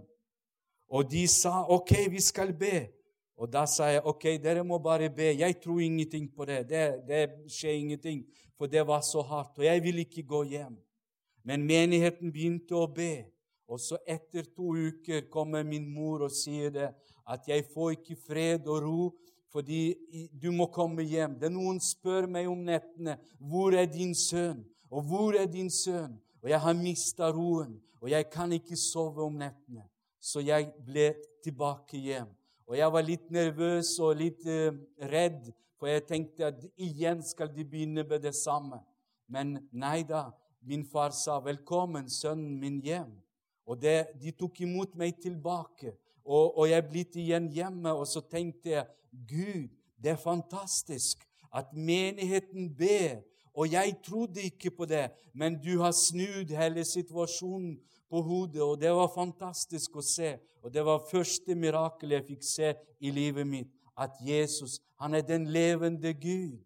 [0.90, 2.90] Og de sa OK, vi skal be.
[3.40, 5.32] Og da sa jeg OK, dere må bare be.
[5.40, 6.64] Jeg tror ingenting på det.
[6.70, 8.24] Det, det skjer ingenting,
[8.58, 9.58] for det var så hardt.
[9.58, 10.76] Og jeg vil ikke gå hjem.
[11.48, 13.30] Men menigheten begynte å be.
[13.70, 16.90] Og så etter to uker kommer min mor og sier det,
[17.30, 19.04] at jeg får ikke fred og ro
[19.50, 19.96] fordi
[20.42, 21.36] du må komme hjem.
[21.39, 25.72] Det er Noen spør meg om nettene hvor er din sønn, og hvor er din
[25.74, 26.18] sønn?
[26.39, 29.84] Og jeg har mista roen, og jeg kan ikke sove om nettene.
[30.20, 31.12] Så jeg ble
[31.44, 32.30] tilbake hjem.
[32.70, 34.76] Og jeg var litt nervøs og litt uh,
[35.10, 38.82] redd, for jeg tenkte at igjen skal de begynne med det samme.
[39.32, 40.30] Men nei da.
[40.62, 43.15] Min far sa 'velkommen, sønnen min, hjem'.
[43.65, 45.96] Og det, de tok imot meg tilbake.
[46.26, 48.86] Og, og jeg blitt igjen hjemme, og så tenkte jeg
[49.30, 53.22] Gud, det er fantastisk at menigheten ber.
[53.54, 57.80] Og jeg trodde ikke på det, men du har snudd hele situasjonen
[58.10, 60.38] på hodet, og det var fantastisk å se.
[60.64, 65.22] Og det var første mirakel jeg fikk se i livet mitt, at Jesus han er
[65.22, 66.60] den levende Gud.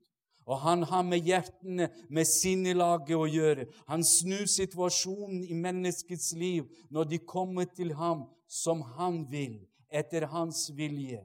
[0.45, 3.67] Og han har med hjertene, med sinnelaget å gjøre.
[3.87, 10.27] Han snur situasjonen i menneskets liv når de kommer til ham som han vil, etter
[10.33, 11.21] hans vilje.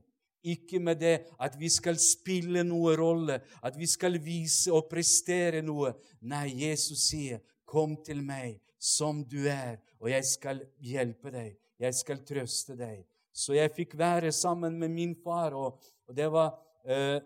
[0.46, 5.64] Ikke med det at vi skal spille noe rolle, at vi skal vise og prestere
[5.66, 5.92] noe.
[6.22, 11.59] Nei, Jesus sier, 'Kom til meg som du er, og jeg skal hjelpe deg.
[11.78, 15.78] Jeg skal trøste deg.' Så jeg fikk være sammen med min far, og,
[16.09, 17.20] og det var eh,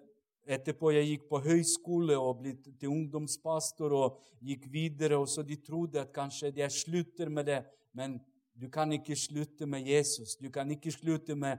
[0.46, 5.18] Etterpå jeg gikk på høyskole og ble til ungdomspastor og gikk videre.
[5.18, 7.62] og så De trodde at kanskje jeg slutter med det,
[7.94, 8.20] men
[8.61, 10.37] du kan ikke slutte med Jesus.
[10.37, 11.59] Du kan ikke slutte med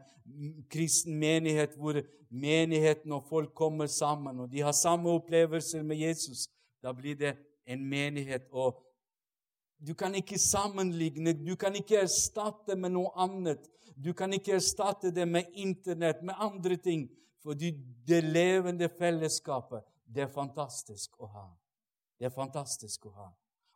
[0.69, 6.48] kristen menighet, hvor menigheten og folk kommer sammen, og de har samme opplevelser med Jesus.
[6.84, 8.48] Da blir det en menighet.
[8.52, 8.84] og
[9.88, 13.67] Du kan ikke sammenligne, du kan ikke erstatte med noe annet.
[13.96, 17.10] Du kan ikke erstatte det med Internett, med andre ting.
[17.44, 17.72] Fordi
[18.08, 21.48] det levende fellesskapet, det er fantastisk å ha.
[22.20, 23.30] Det er fantastisk å ha.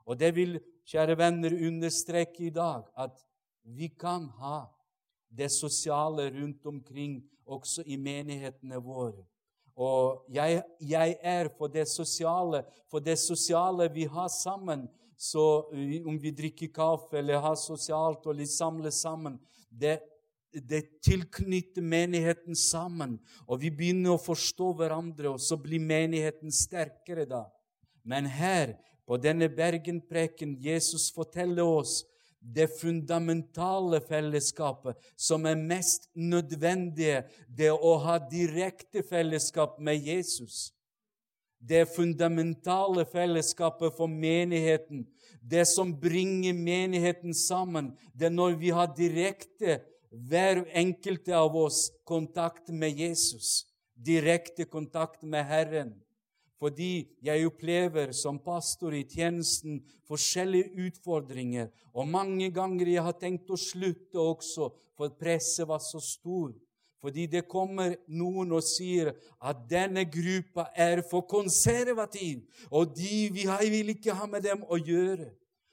[0.08, 3.20] Og det vil, kjære venner, understreke i dag at
[3.68, 4.62] vi kan ha
[5.28, 9.26] det sosiale rundt omkring også i menighetene våre.
[9.78, 14.88] Og jeg, jeg, er for det sosiale, for det sosiale vi har sammen.
[15.18, 15.44] Så
[16.06, 19.98] om vi drikker kaffe eller har sosialt og litt samles sammen det
[20.52, 27.28] det tilknytter menigheten sammen, og vi begynner å forstå hverandre, og så blir menigheten sterkere
[27.30, 27.46] da.
[28.08, 32.02] Men her, på denne bergenpreken, Jesus forteller oss
[32.40, 40.72] det fundamentale fellesskapet som er mest nødvendige, det å ha direkte fellesskap med Jesus.
[41.58, 45.08] Det fundamentale fellesskapet for menigheten,
[45.42, 49.80] det som bringer menigheten sammen, det er når vi har direkte
[50.12, 55.96] hver enkelte av oss kontakt med Jesus, direkte kontakt med Herren.
[56.58, 61.70] Fordi jeg opplever som pastor i tjenesten forskjellige utfordringer.
[61.94, 66.56] Og mange ganger jeg har tenkt å slutte også, for presset var så stor.
[66.98, 72.42] Fordi det kommer noen og sier at denne gruppa er for konservativ,
[72.74, 75.30] og de, vi vil ikke ha med dem å gjøre.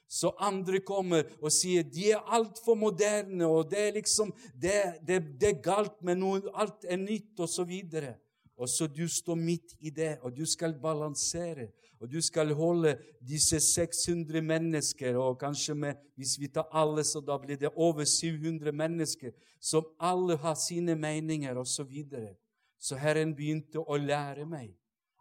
[0.07, 4.75] Så andre kommer og sier de er altfor moderne, og det er liksom det,
[5.07, 7.33] det, det er galt med noe, alt er nytt.
[7.39, 8.15] Og, så videre.
[8.57, 11.71] og så du står midt i det, og du skal balansere.
[11.99, 17.19] Og du skal holde disse 600 mennesker, og kanskje med, hvis vi tar alle, så
[17.19, 21.71] da blir det over 700 mennesker, som alle har sine meninger, osv.
[21.75, 22.35] Så, videre.
[22.79, 24.75] så Herren begynte å lære meg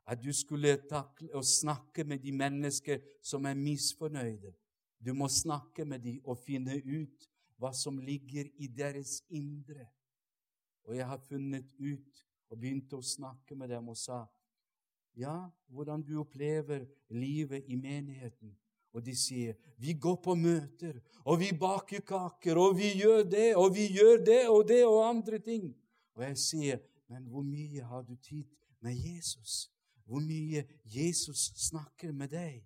[0.06, 4.52] at du skulle takle og snakke med de mennesker som er misfornøyde.
[5.04, 7.28] Du må snakke med dem og finne ut
[7.60, 9.86] hva som ligger i deres indre.
[10.84, 14.24] Og jeg har funnet ut og begynte å snakke med dem og sa
[15.14, 18.50] ja, hvordan du opplever livet i menigheten.
[18.94, 23.48] Og de sier vi går på møter, og vi baker kaker, og vi gjør det,
[23.58, 25.72] og vi gjør det og det og andre ting.
[26.14, 28.46] Og jeg sier, men hvor mye har du tid
[28.80, 29.68] med Jesus?
[30.06, 32.62] Hvor mye Jesus snakker med deg?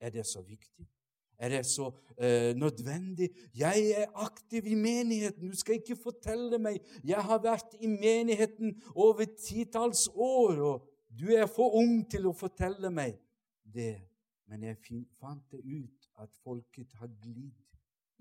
[0.00, 0.88] Er det så viktig?
[1.38, 3.30] Er det så eh, nødvendig?
[3.54, 5.50] Jeg er aktiv i menigheten.
[5.50, 11.28] Du skal ikke fortelle meg Jeg har vært i menigheten over titalls år, og du
[11.34, 13.18] er for ung til å fortelle meg
[13.62, 14.00] det.
[14.46, 17.62] Men jeg fant det ut at folket har glidd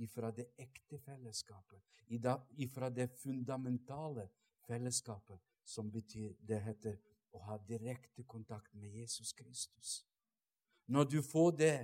[0.04, 1.82] ifra det ekte fellesskapet,
[2.58, 4.28] ifra det fundamentale
[4.68, 6.98] fellesskapet, som betyr det heter
[7.36, 10.02] å ha direkte kontakt med Jesus Kristus.
[10.88, 11.78] Når du får det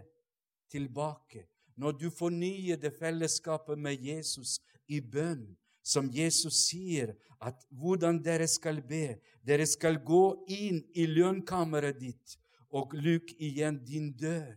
[0.72, 5.46] tilbake, når du fornyer det fellesskapet med Jesus i bønn,
[5.84, 12.36] som Jesus sier at hvordan dere skal be Dere skal gå inn i lønnkammeret ditt
[12.70, 14.54] og lukke igjen din dør.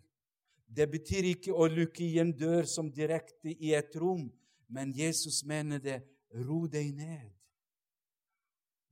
[0.69, 4.27] Det betyr ikke å lukke igjen dør som direkte i et rom,
[4.69, 6.03] men Jesus mener det
[6.45, 7.31] ro deg ned.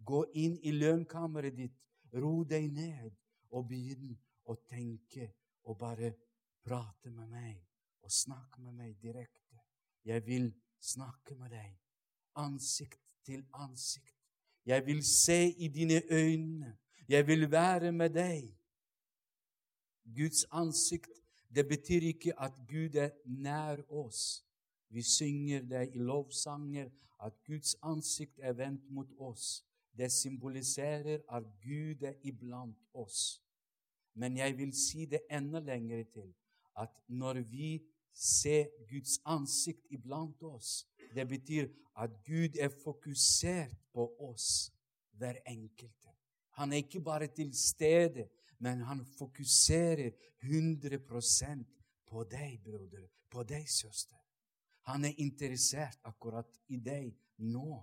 [0.00, 1.76] Gå inn i lønnkammeret ditt,
[2.16, 3.12] ro deg ned,
[3.52, 4.16] og begynn
[4.48, 5.28] å tenke
[5.68, 6.14] og bare
[6.64, 7.60] prate med meg
[8.02, 9.60] og snakke med meg direkte.
[10.04, 11.78] Jeg vil snakke med deg
[12.38, 14.16] ansikt til ansikt.
[14.66, 16.78] Jeg vil se i dine øyne.
[17.08, 18.58] Jeg vil være med deg.
[20.16, 21.10] Guds ansikt,
[21.54, 24.44] det betyr ikke at Gud er nær oss.
[24.88, 26.90] Vi synger det i lovsanger,
[27.22, 29.64] at Guds ansikt er vendt mot oss.
[29.96, 33.42] Det symboliserer at Gud er iblant oss.
[34.14, 36.34] Men jeg vil si det enda lenger til
[36.76, 37.80] at når vi
[38.12, 44.72] ser Guds ansikt iblant oss, det betyr at Gud er fokusert på oss,
[45.12, 46.08] hver enkelte.
[46.56, 50.10] Han er ikke bare til stede, men han fokuserer
[50.44, 51.64] 100%
[52.06, 54.18] på deg, broder, på deg, søster.
[54.88, 57.82] Han er interessert akkurat i deg nå.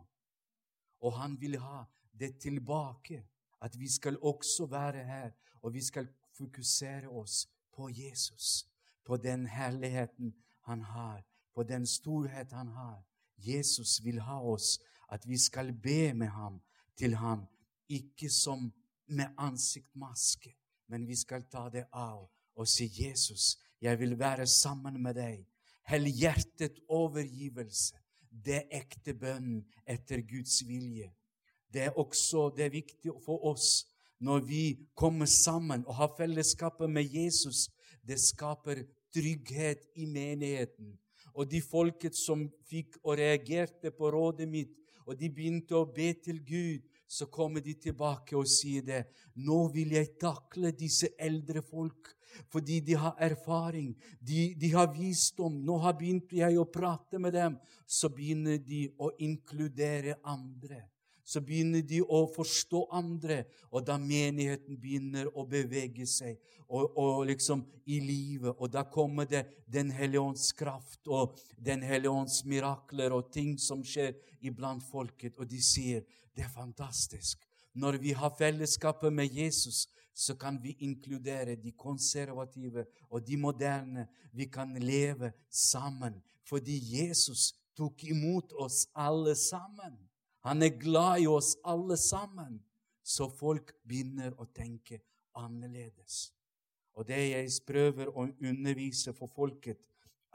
[0.99, 3.23] Og han vil ha det tilbake,
[3.62, 8.68] at vi skal også være her, og vi skal fokusere oss på Jesus
[9.10, 11.24] på den herligheten han har,
[11.56, 13.02] på den storhet han har.
[13.38, 14.78] Jesus vil ha oss,
[15.10, 16.60] at vi skal be med ham
[16.98, 17.48] til ham,
[17.89, 18.67] ikke som
[19.08, 20.54] med ansiktmaske,
[20.88, 25.48] men vi skal ta det av og si, 'Jesus, jeg vil være sammen med deg.'
[25.89, 27.95] Helhjertet overgivelse,
[28.45, 31.10] det ekte bønn etter Guds vilje.
[31.74, 33.88] Det er også det er viktig for oss
[34.19, 34.63] når vi
[34.95, 37.69] kommer sammen og har fellesskapet med Jesus.
[38.08, 40.93] Det skaper trygghet i menigheten.
[41.36, 44.76] Og de folket som fikk og reagerte på rådet mitt,
[45.08, 49.02] og de begynte å be til Gud, så kommer de tilbake og sier det.
[49.41, 52.12] Nå vil jeg takle disse eldre folk,
[52.54, 55.58] fordi de har erfaring, de, de har visdom.
[55.65, 57.58] Nå har begynt jeg å prate med dem.
[57.89, 60.84] Så begynner de å inkludere andre
[61.29, 67.27] så begynner de å forstå andre, og da menigheten begynner å bevege seg og, og
[67.29, 72.41] liksom i livet, og da kommer det Den hellige ånds kraft og Den hellige ånds
[72.45, 76.01] mirakler og ting som skjer iblant folket, og de sier
[76.33, 77.45] det er fantastisk.
[77.73, 84.07] Når vi har fellesskapet med Jesus, så kan vi inkludere de konservative og de moderne.
[84.33, 86.17] Vi kan leve sammen
[86.49, 90.09] fordi Jesus tok imot oss alle sammen.
[90.47, 92.60] Han er glad i oss alle sammen.
[93.04, 94.99] Så folk begynner å tenke
[95.39, 96.30] annerledes.
[96.93, 99.80] Og det jeg prøver å undervise for folket,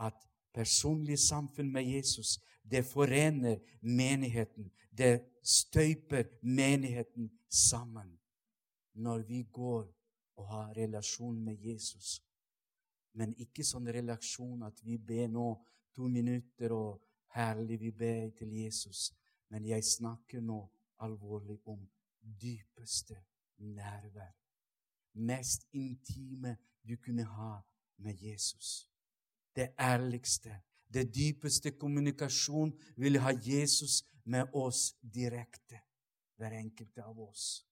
[0.01, 0.17] at
[0.55, 4.71] personlig samfunn med Jesus, det forener menigheten.
[4.91, 8.15] Det støyper menigheten sammen
[8.95, 9.85] når vi går
[10.37, 12.23] og har relasjon med Jesus.
[13.15, 15.53] Men ikke sånn relasjon at vi ber nå
[15.95, 17.03] to minutter, og
[17.37, 19.13] herlig vi ber til Jesus.
[19.55, 20.57] Men jeg snakker nå
[21.07, 21.79] alvorlig om
[22.43, 23.15] dypeste
[23.59, 24.33] nærvær.
[25.15, 27.61] Mest intime du kunne ha
[28.03, 28.91] med Jesus.
[29.57, 30.57] Det ærligste,
[30.95, 35.79] det dypeste kommunikasjon vil ha Jesus med oss direkte.
[36.37, 37.63] Hver enkelte av oss.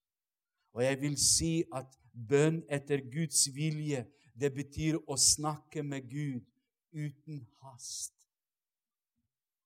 [0.72, 4.06] Og jeg vil si at bønn etter Guds vilje,
[4.38, 6.46] det betyr å snakke med Gud
[6.94, 8.21] uten hast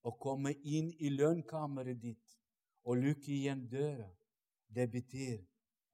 [0.06, 2.36] å komme inn i lønnkammeret ditt
[2.86, 4.06] og lukke igjen døra,
[4.70, 5.40] det betyr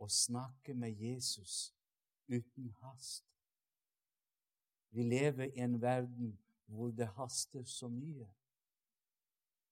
[0.02, 1.72] å snakke med Jesus
[2.28, 3.24] uten hast.
[4.92, 6.34] Vi lever i en verden
[6.68, 8.28] hvor det haster så mye.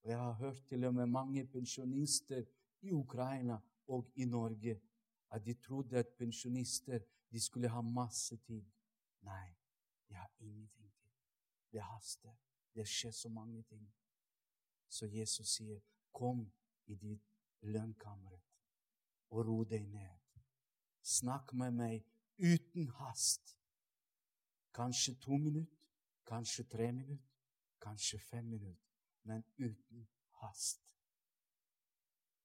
[0.01, 2.45] Og Jeg har hørt til og med mange pensjonister
[2.81, 4.79] i Ukraina og i Norge
[5.31, 8.65] at de trodde at pensjonister de skulle ha masse tid.
[9.23, 9.49] Nei,
[10.09, 11.11] de har ingenting til.
[11.73, 12.33] Det haster.
[12.75, 13.85] Det skjer så mange ting.
[14.91, 15.81] Så Jesus sier,
[16.13, 16.53] 'Kom
[16.87, 17.25] i ditt
[17.63, 18.39] lønnkammer
[19.31, 20.19] og ro deg ned.'
[21.03, 22.05] Snakk med meg
[22.39, 23.57] uten hast.
[24.75, 25.81] Kanskje to minutter,
[26.31, 27.27] Kanskje tre minutter,
[27.81, 28.87] kanskje fem minutter,
[29.23, 30.09] men uten
[30.43, 30.81] hast.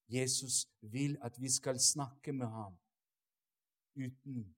[0.08, 2.78] Jesus vil at vi skal snakke med ham
[3.96, 4.56] uten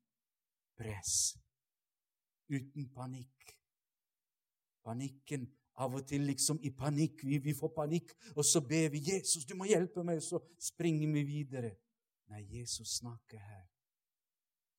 [0.75, 1.35] press,
[2.47, 3.51] uten panikk.
[4.83, 7.23] Panikken av og til liksom i panikk.
[7.23, 10.39] Vi, vi får panikk, og så ber vi 'Jesus, du må hjelpe meg', og så
[10.59, 11.75] springer vi videre.
[12.27, 13.65] Nei, Jesus snakker her.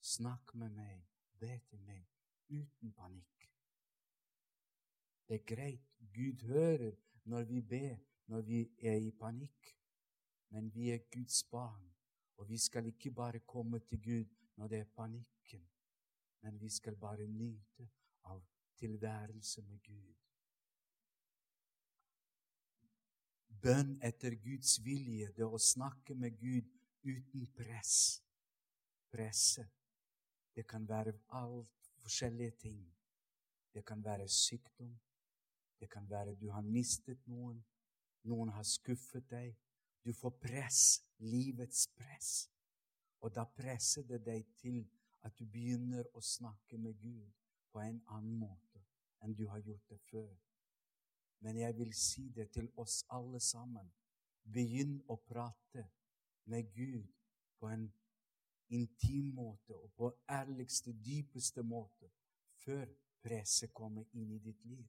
[0.01, 1.07] Snakk med meg,
[1.41, 2.07] be til meg,
[2.51, 3.51] uten panikk.
[5.29, 5.85] Det er greit.
[6.15, 6.93] Gud hører
[7.25, 7.97] når vi ber,
[8.27, 9.75] når vi er i panikk.
[10.51, 11.95] Men vi er Guds barn,
[12.37, 14.25] og vi skal ikke bare komme til Gud
[14.57, 15.69] når det er panikken,
[16.41, 17.89] men vi skal bare nyte
[18.25, 18.43] av
[18.77, 20.18] tilværelse med Gud.
[23.63, 26.69] Bønn etter Guds vilje, det å snakke med Gud
[27.07, 28.21] uten press.
[29.11, 29.65] Presse.
[30.55, 32.81] Det kan være alt forskjellige ting.
[33.75, 34.95] Det kan være sykdom.
[35.81, 37.61] Det kan være du har mistet noen.
[38.23, 39.55] Noen har skuffet deg.
[40.05, 40.83] Du får press,
[41.19, 42.49] livets press.
[43.21, 44.85] Og da presser det deg til
[45.27, 47.31] at du begynner å snakke med Gud
[47.73, 48.85] på en annen måte
[49.23, 50.48] enn du har gjort det før.
[51.41, 53.91] Men jeg vil si det til oss alle sammen.
[54.43, 55.85] Begynn å prate
[56.49, 57.07] med Gud
[57.59, 57.89] på en
[58.69, 62.11] intim måte og på ærligste, dypeste måte
[62.65, 62.89] før
[63.23, 64.87] presset kommer inn i ditt liv.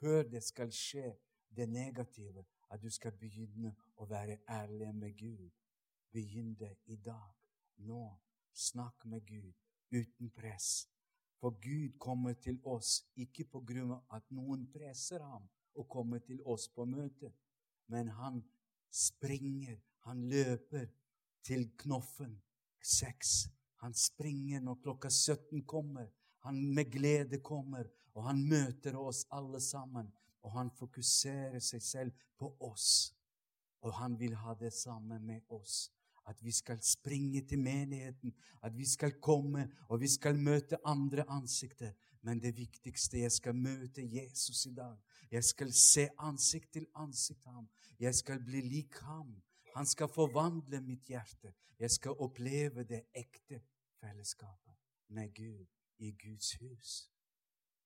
[0.00, 1.12] Før det skal skje
[1.56, 5.50] det negative, at du skal begynne å være ærlig med Gud.
[6.12, 7.34] Begynn det i dag,
[7.86, 8.04] nå.
[8.52, 9.54] Snakk med Gud
[9.94, 10.88] uten press.
[11.40, 15.46] For Gud kommer til oss ikke på grunn av at noen presser ham
[15.78, 17.30] og kommer til oss på møte,
[17.88, 18.42] men han
[18.92, 20.90] springer, han løper
[21.46, 22.36] til Knoffen
[22.80, 23.48] seks.
[23.80, 26.10] Han springer når klokka 17 kommer.
[26.44, 30.10] Han med glede kommer, og han møter oss alle sammen.
[30.44, 33.12] Og han fokuserer seg selv på oss.
[33.80, 35.88] Og han vil ha det samme med oss
[36.26, 41.24] at vi skal springe til menigheten, at vi skal komme og vi skal møte andre
[41.28, 41.92] ansikter.
[42.22, 44.96] Men det viktigste jeg skal møte Jesus i dag.
[45.30, 47.68] Jeg skal se ansikt til ansikt ham.
[48.00, 49.42] Jeg skal bli lik ham.
[49.76, 51.54] Han skal forvandle mitt hjerte.
[51.78, 53.62] Jeg skal oppleve det ekte
[54.00, 54.76] fellesskapet
[55.08, 55.66] med Gud
[55.98, 57.10] i Guds hus.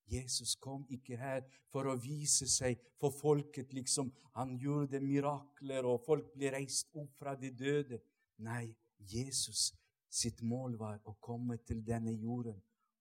[0.06, 4.10] Jesus kom ikke her for å vise seg for folket, liksom.
[4.36, 8.00] Han gjorde mirakler, og folk ble reist opp fra de døde.
[8.36, 9.72] Nei, Jesus
[10.14, 12.60] sitt mål var å komme til denne jorden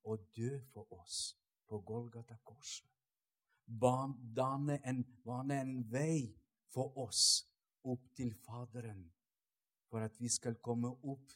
[0.10, 1.36] og dø for oss
[1.70, 2.90] på Golgata-korset.
[3.66, 5.04] Bane en,
[5.56, 6.34] en vei
[6.74, 7.46] for oss
[7.88, 9.06] opp til Faderen,
[9.90, 11.32] for at vi skal komme opp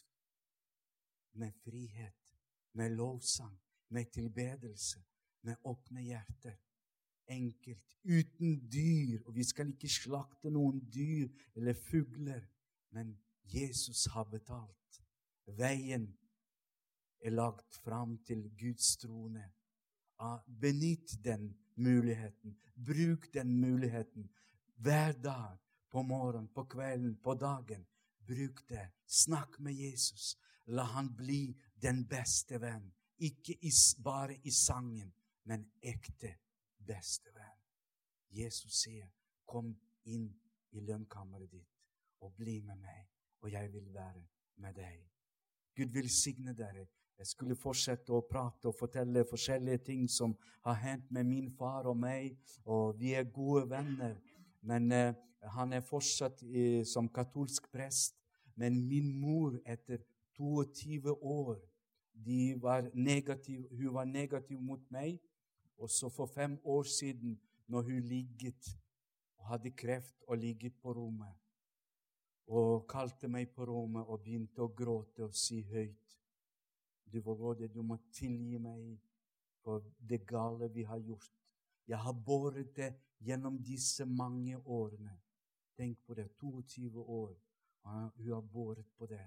[1.38, 2.34] med frihet,
[2.74, 3.54] med lovsang,
[3.89, 5.04] med tilbedelse,
[5.41, 6.58] med åpne hjerter.
[7.28, 9.22] Enkelt, uten dyr.
[9.26, 12.43] Og vi skal ikke slakte noen dyr eller fugler,
[12.95, 13.14] men
[13.54, 15.02] Jesus har betalt.
[15.58, 16.08] Veien
[17.24, 19.43] er lagt fram til Guds trone.
[20.62, 22.58] Benytt den muligheten.
[22.76, 24.30] Bruk den muligheten
[24.76, 25.58] hver dag.
[25.89, 27.88] På morgenen, på kvelden, på dagen.
[28.28, 28.89] Bruk det.
[29.06, 30.36] Snakk med Jesus.
[30.66, 32.91] La han bli den beste venn.
[33.18, 33.56] Ikke
[34.04, 36.36] bare i sangen, men ekte
[36.78, 37.62] beste venn.
[38.30, 39.08] Jesus sier,
[39.45, 40.28] 'Kom inn
[40.72, 41.80] i lønnkammeret ditt
[42.20, 43.16] og bli med meg.'
[43.48, 44.22] Og jeg vil være
[44.56, 45.04] med deg.
[45.76, 46.84] Gud velsigne dere.
[47.18, 50.34] Jeg skulle fortsette å prate og fortelle forskjellige ting som
[50.66, 52.36] har hendt med min far og meg,
[52.66, 54.18] og vi er gode venner.
[54.62, 55.14] Men eh,
[55.56, 58.20] han er fortsatt eh, som katolsk prest.
[58.60, 60.04] Men min mor, etter
[60.36, 61.56] 22 år,
[62.60, 65.22] var negativ, hun var negativ mot meg.
[65.78, 68.76] Og så for fem år siden, når hun ligget
[69.38, 71.47] og hadde kreft og ligget på rommet
[72.48, 76.16] og kalte meg på rommet og begynte å gråte og si høyt
[77.08, 78.98] Du Vågode, du må tilgi meg
[79.64, 81.32] for det gale vi har gjort.
[81.88, 82.89] Jeg har båret det
[83.24, 85.14] gjennom disse mange årene.
[85.76, 86.28] Tenk på det.
[86.39, 87.36] 22 år.
[87.84, 89.24] Og hun har båret på det.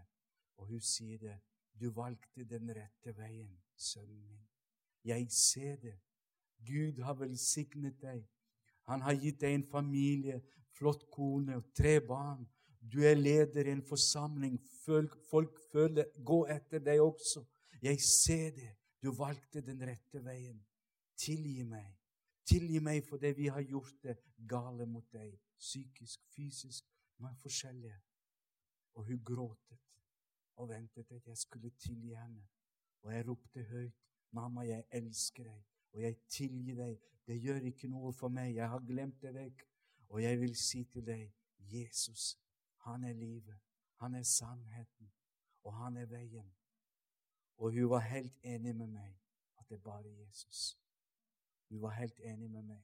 [0.57, 1.39] Og hun sier det.
[1.81, 4.45] Du valgte den rette veien, sønnen min.
[5.05, 5.97] Jeg ser det.
[6.67, 8.25] Gud har velsignet deg.
[8.89, 10.41] Han har gitt deg en familie,
[10.77, 12.45] flott kone og tre barn.
[12.81, 14.59] Du er leder i en forsamling.
[14.85, 17.45] Folk, folk føler Gå etter deg også.
[17.83, 18.71] Jeg ser det.
[19.03, 20.61] Du valgte den rette veien.
[21.17, 21.89] Tilgi meg.
[22.49, 24.17] Tilgi meg for det vi har gjort det
[24.49, 25.33] gale mot deg.
[25.61, 26.85] Psykisk, fysisk,
[27.21, 28.01] men forskjellige.
[28.95, 29.79] Og hun gråtet
[30.61, 32.49] og ventet at jeg skulle tilgi henne.
[33.03, 33.97] Og jeg ropte høyt,
[34.33, 36.99] 'Mamma, jeg elsker deg.' og jeg tilgir deg.
[37.27, 38.55] Det gjør ikke noe for meg.
[38.57, 39.67] Jeg har glemt det vekk.
[40.11, 41.27] Og jeg vil si til deg,
[41.71, 42.35] Jesus,
[42.87, 43.59] han er livet.
[44.01, 45.13] Han er sannheten.
[45.63, 46.53] Og han er veien.
[47.57, 49.19] Og hun var helt enig med meg
[49.61, 50.79] at det er bare Jesus.
[51.69, 52.83] Hun var helt enig med meg.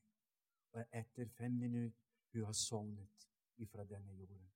[0.73, 1.99] Og etter fem minutter
[2.33, 4.51] hun har sovnet ifra denne jorden.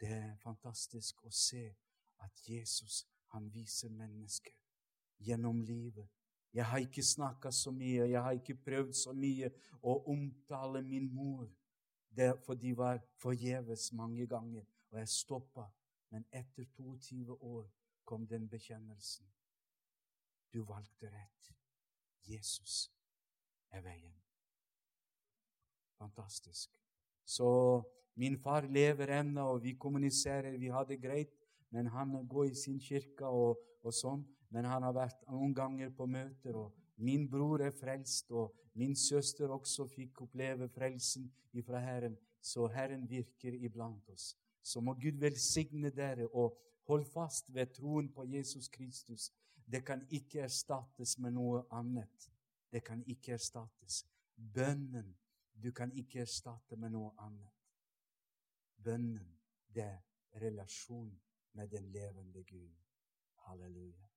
[0.00, 1.64] Det er fantastisk å se
[2.22, 3.02] at Jesus
[3.34, 4.54] han viser mennesker
[5.18, 6.08] gjennom livet.
[6.52, 9.48] Jeg har ikke snakka så mye, jeg har ikke prøvd så mye
[9.82, 11.48] å omtale min mor.
[12.16, 15.64] Det, for de var forgjeves mange ganger, og jeg stoppa.
[16.10, 17.70] Men etter 22 år
[18.04, 19.26] kom den bekjennelsen.
[20.52, 21.52] Du valgte rett.
[22.28, 22.92] Jesus
[23.70, 24.14] er veien.
[25.98, 26.76] Fantastisk.
[27.24, 27.48] Så
[28.14, 30.58] min far lever ennå, og vi kommuniserer.
[30.58, 31.32] Vi har det greit.
[31.70, 34.26] Men han går i sin kirke og, og sånn.
[34.52, 36.58] Men han har vært noen ganger på møter.
[36.60, 42.16] og Min bror er frelst, og min søster også fikk oppleve frelsen ifra Herren.
[42.40, 44.32] Så Herren virker iblant oss.
[44.62, 49.30] Så må Gud velsigne dere, og hold fast ved troen på Jesus Kristus.
[49.66, 52.30] Det kan ikke erstattes med noe annet.
[52.72, 54.04] Det kan ikke erstattes.
[54.36, 55.14] Bønnen
[55.62, 57.58] du kan ikke erstatte med noe annet.
[58.82, 59.28] Bønnen,
[59.74, 61.12] det er relasjon
[61.52, 62.72] med den levende Gud.
[63.46, 64.11] Halleluja.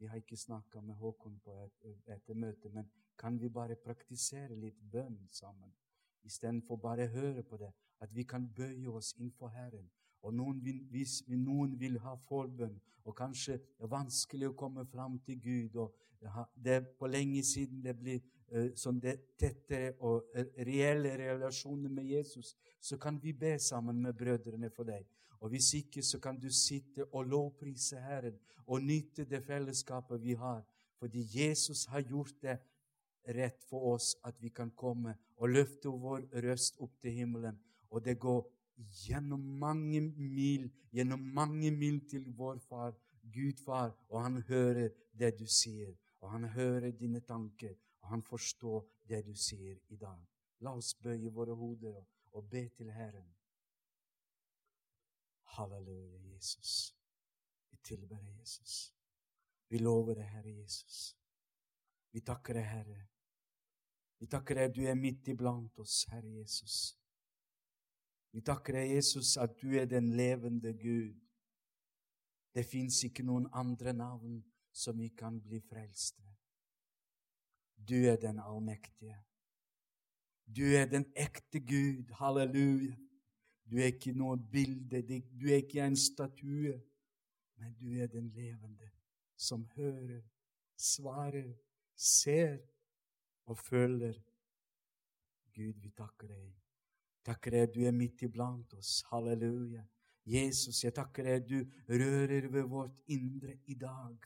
[0.00, 2.88] Vi har ikke snakka med Håkon på et, etter møtet, men
[3.20, 5.72] kan vi bare praktisere litt bønn sammen?
[6.24, 7.68] Istedenfor bare høre på det,
[8.00, 9.90] at vi kan bøye oss innfor Herren.
[10.24, 14.86] Og noen vil, hvis noen vil ha forbønn, og kanskje det er vanskelig å komme
[14.88, 16.06] fram til Gud og
[16.54, 18.18] Det er på lenge siden det blir
[18.76, 20.26] sånn det tettere og
[20.66, 25.06] reelle relasjoner med Jesus, så kan vi be sammen med brødrene for deg.
[25.40, 30.32] Og Hvis ikke, så kan du sitte og lovprise Herren og nyte det fellesskapet vi
[30.32, 30.64] har.
[30.98, 32.58] Fordi Jesus har gjort det
[33.28, 37.58] rett for oss at vi kan komme og løfte vår røst opp til himmelen.
[37.90, 38.44] Og det går
[39.06, 42.94] gjennom mange mil, gjennom mange mil til vår far,
[43.32, 44.88] Gud far, og han hører
[45.18, 45.94] det du sier.
[46.20, 50.20] Og han hører dine tanker, og han forstår det du sier i dag.
[50.60, 53.39] La oss bøye våre hoder og be til Herren.
[55.56, 56.94] Halleluja, Jesus.
[57.70, 58.94] Vi tilber deg, Jesus.
[59.68, 61.16] Vi lover deg, Herre Jesus.
[62.10, 63.00] Vi takker deg, Herre.
[64.20, 66.96] Vi takker deg, du er midt iblant oss, Herre Jesus.
[68.30, 71.18] Vi takker deg, Jesus, at du er den levende Gud.
[72.54, 74.40] Det fins ikke noen andre navn
[74.74, 76.36] som vi kan bli frelst ved.
[77.90, 79.16] Du er den allmektige.
[80.46, 82.10] Du er den ekte Gud.
[82.18, 82.96] Halleluja.
[83.70, 86.74] Du er ikke noe bilde, du er ikke en statue,
[87.60, 88.88] men du er den levende
[89.40, 90.24] som hører,
[90.76, 91.52] svarer,
[91.96, 92.58] ser
[93.46, 94.16] og føler.
[95.54, 96.50] Gud, vi takker deg.
[97.24, 99.00] Takker deg, du er midt iblant oss.
[99.10, 99.84] Halleluja.
[100.26, 104.16] Jesus, jeg takker deg, du rører ved vårt indre i dag.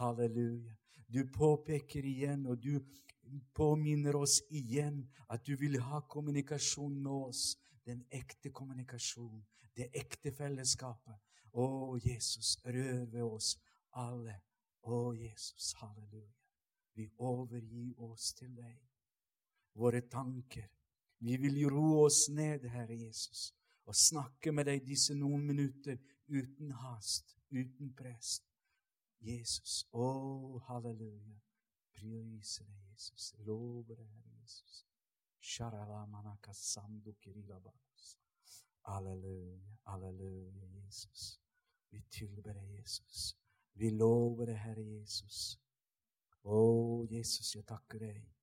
[0.00, 0.74] Halleluja.
[1.06, 2.80] Du påpeker igjen, og du
[3.54, 7.44] påminner oss igjen at du vil ha kommunikasjon med oss
[7.86, 9.44] den ekte kommunikasjon,
[9.76, 11.18] det ekte fellesskapet.
[11.56, 13.54] Å, Jesus, rør ved oss
[13.96, 14.40] alle.
[14.86, 16.34] Å, Jesus, halleluja.
[16.96, 18.76] Vi overgir oss til deg.
[19.76, 20.68] Våre tanker.
[21.18, 23.50] Vi vil ro oss ned, Herre Jesus,
[23.88, 28.44] og snakke med deg disse noen minutter uten hast, uten prest.
[29.20, 31.40] Jesus, å, halleluja.
[31.96, 33.32] Priser deg, Jesus.
[33.46, 34.85] Lover deg, Herre Jesus.
[38.82, 41.40] Halleluja, halleluja, Jesus.
[41.90, 43.36] Vi tilber deg, Jesus.
[43.78, 45.60] Vi lover deg, Herre Jesus.
[46.42, 46.58] Å,
[47.10, 48.35] Jesus, jeg takker deg.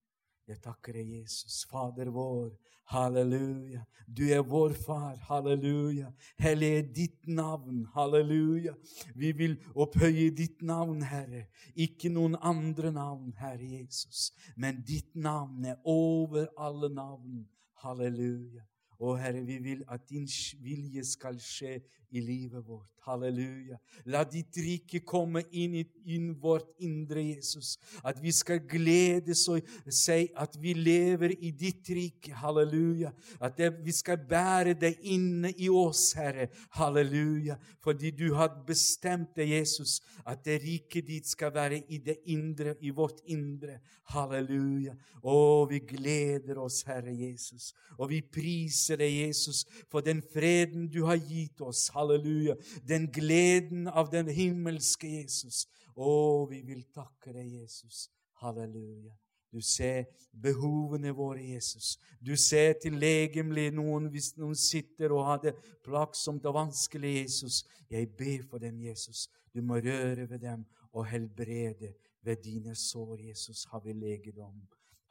[0.48, 2.52] Jeg takker deg, Jesus, Fader vår.
[2.92, 3.86] Halleluja.
[4.08, 5.16] Du er vår Far.
[5.30, 6.10] Halleluja.
[6.40, 7.86] Hellig er ditt navn.
[7.94, 8.74] Halleluja.
[9.16, 11.46] Vi vil opphøye ditt navn, Herre.
[11.76, 14.32] Ikke noen andre navn, Herre Jesus.
[14.58, 17.46] Men ditt navn er over alle navn.
[17.86, 18.68] Halleluja.
[19.04, 20.28] Å Herre, vi vil at din
[20.64, 21.82] vilje skal skje
[22.14, 22.94] i livet vårt.
[23.04, 23.76] Halleluja.
[24.08, 25.84] La ditt rike komme inn i
[26.14, 27.78] inn vårt indre, Jesus.
[28.04, 32.32] At vi skal glede og si at vi lever i ditt rike.
[32.36, 33.12] Halleluja.
[33.40, 36.48] At det, vi skal bære det inne i oss, Herre.
[36.78, 37.58] Halleluja.
[37.84, 42.78] Fordi du har bestemt det, Jesus, at det riket ditt skal være i det indre,
[42.80, 43.80] i vårt indre.
[44.14, 44.96] Halleluja.
[45.24, 45.36] Å,
[45.68, 47.72] vi gleder oss, Herre Jesus.
[47.98, 51.88] Og vi priser deg, Jesus, for den freden du har gitt oss.
[51.96, 52.56] Halleluja
[52.88, 55.66] den gleden av den himmelske Jesus.
[55.96, 58.08] Å, vi vil takke deg, Jesus,
[58.42, 59.14] Halleluja.
[59.54, 60.08] Du ser
[60.42, 62.00] behovene våre, Jesus.
[62.18, 65.54] Du ser til legemlig noen hvis noen sitter og har det
[65.86, 67.62] plagsomt og vanskelig, Jesus.
[67.86, 69.28] Jeg ber for dem, Jesus.
[69.54, 71.94] Du må røre ved dem og helbrede.
[72.24, 74.58] Ved dine sår, Jesus, har vi legedom.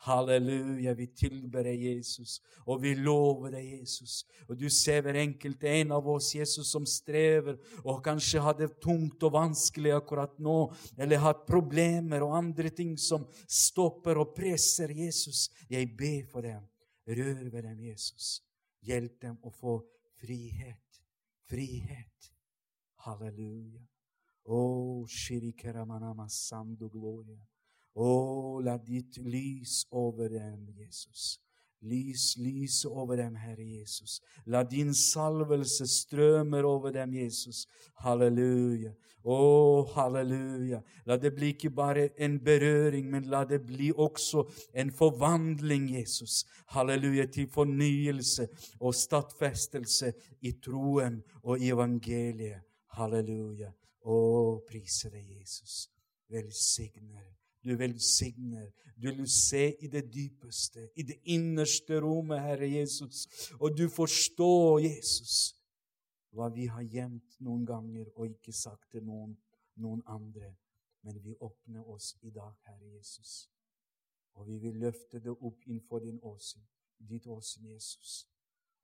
[0.02, 4.24] Halleluja, vi tilber deg, Jesus, og vi lover deg, Jesus.
[4.48, 8.72] Og du ser hver enkelt en av oss, Jesus, som strever og kanskje har det
[8.82, 10.56] tungt og vanskelig akkurat nå,
[10.98, 15.46] eller har problemer og andre ting som stopper og presser Jesus.
[15.70, 16.66] Jeg ber for dem.
[17.06, 18.40] Rør ved dem, Jesus.
[18.82, 19.76] Hjelp dem å få
[20.18, 21.02] frihet.
[21.46, 22.32] Frihet.
[23.06, 23.86] Halleluja.
[24.50, 27.38] Å, oh, shirikeramanama samdo gloria.
[27.94, 31.38] Å, la ditt lys over dem, Jesus.
[31.82, 34.20] Lys, lys over dem, Herre Jesus.
[34.46, 37.66] La din salvelse strømme over dem, Jesus.
[38.04, 38.94] Halleluja.
[39.26, 39.38] Å,
[39.96, 40.78] halleluja.
[41.06, 44.46] La det bli ikke bare en berøring, men la det bli også
[44.78, 46.44] en forvandling, Jesus.
[46.72, 48.46] Halleluja, til fornyelse
[48.78, 50.14] og stadfestelse
[50.46, 52.62] i troen og i evangeliet.
[52.94, 53.74] Halleluja.
[54.06, 54.16] Å,
[54.66, 55.88] priser deg, Jesus.
[56.30, 58.70] Velsigner du velsigner.
[58.96, 63.26] Du vil se i det dypeste, i det innerste rommet, Herre Jesus.
[63.60, 65.54] Og du forstår, Jesus,
[66.32, 69.36] hva vi har gjemt noen ganger og ikke sagt til noen,
[69.76, 70.54] noen andre.
[71.02, 73.48] Men vi åpner oss i dag, Herre Jesus.
[74.34, 76.62] Og vi vil løfte det opp innenfor din åsyn,
[76.98, 78.22] ditt åsyn, Jesus.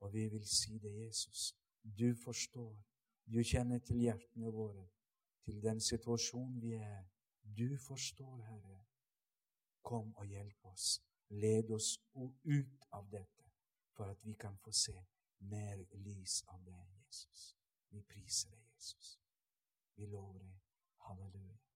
[0.00, 1.54] Og vi vil si det, Jesus.
[1.82, 2.74] Du forstår.
[3.24, 4.86] Du kjenner til hjertene våre,
[5.44, 7.06] til den situasjonen vi er
[7.56, 8.80] du forstår, Herre.
[9.82, 10.98] Kom og hjelp oss.
[11.28, 11.98] Led oss
[12.44, 13.50] ut av dette,
[13.92, 14.96] for at vi kan få se
[15.38, 17.54] mer lys av deg, Jesus.
[17.90, 19.18] Vi priser deg, Jesus.
[19.96, 20.60] Vi lover deg.
[21.08, 21.67] Halleluja.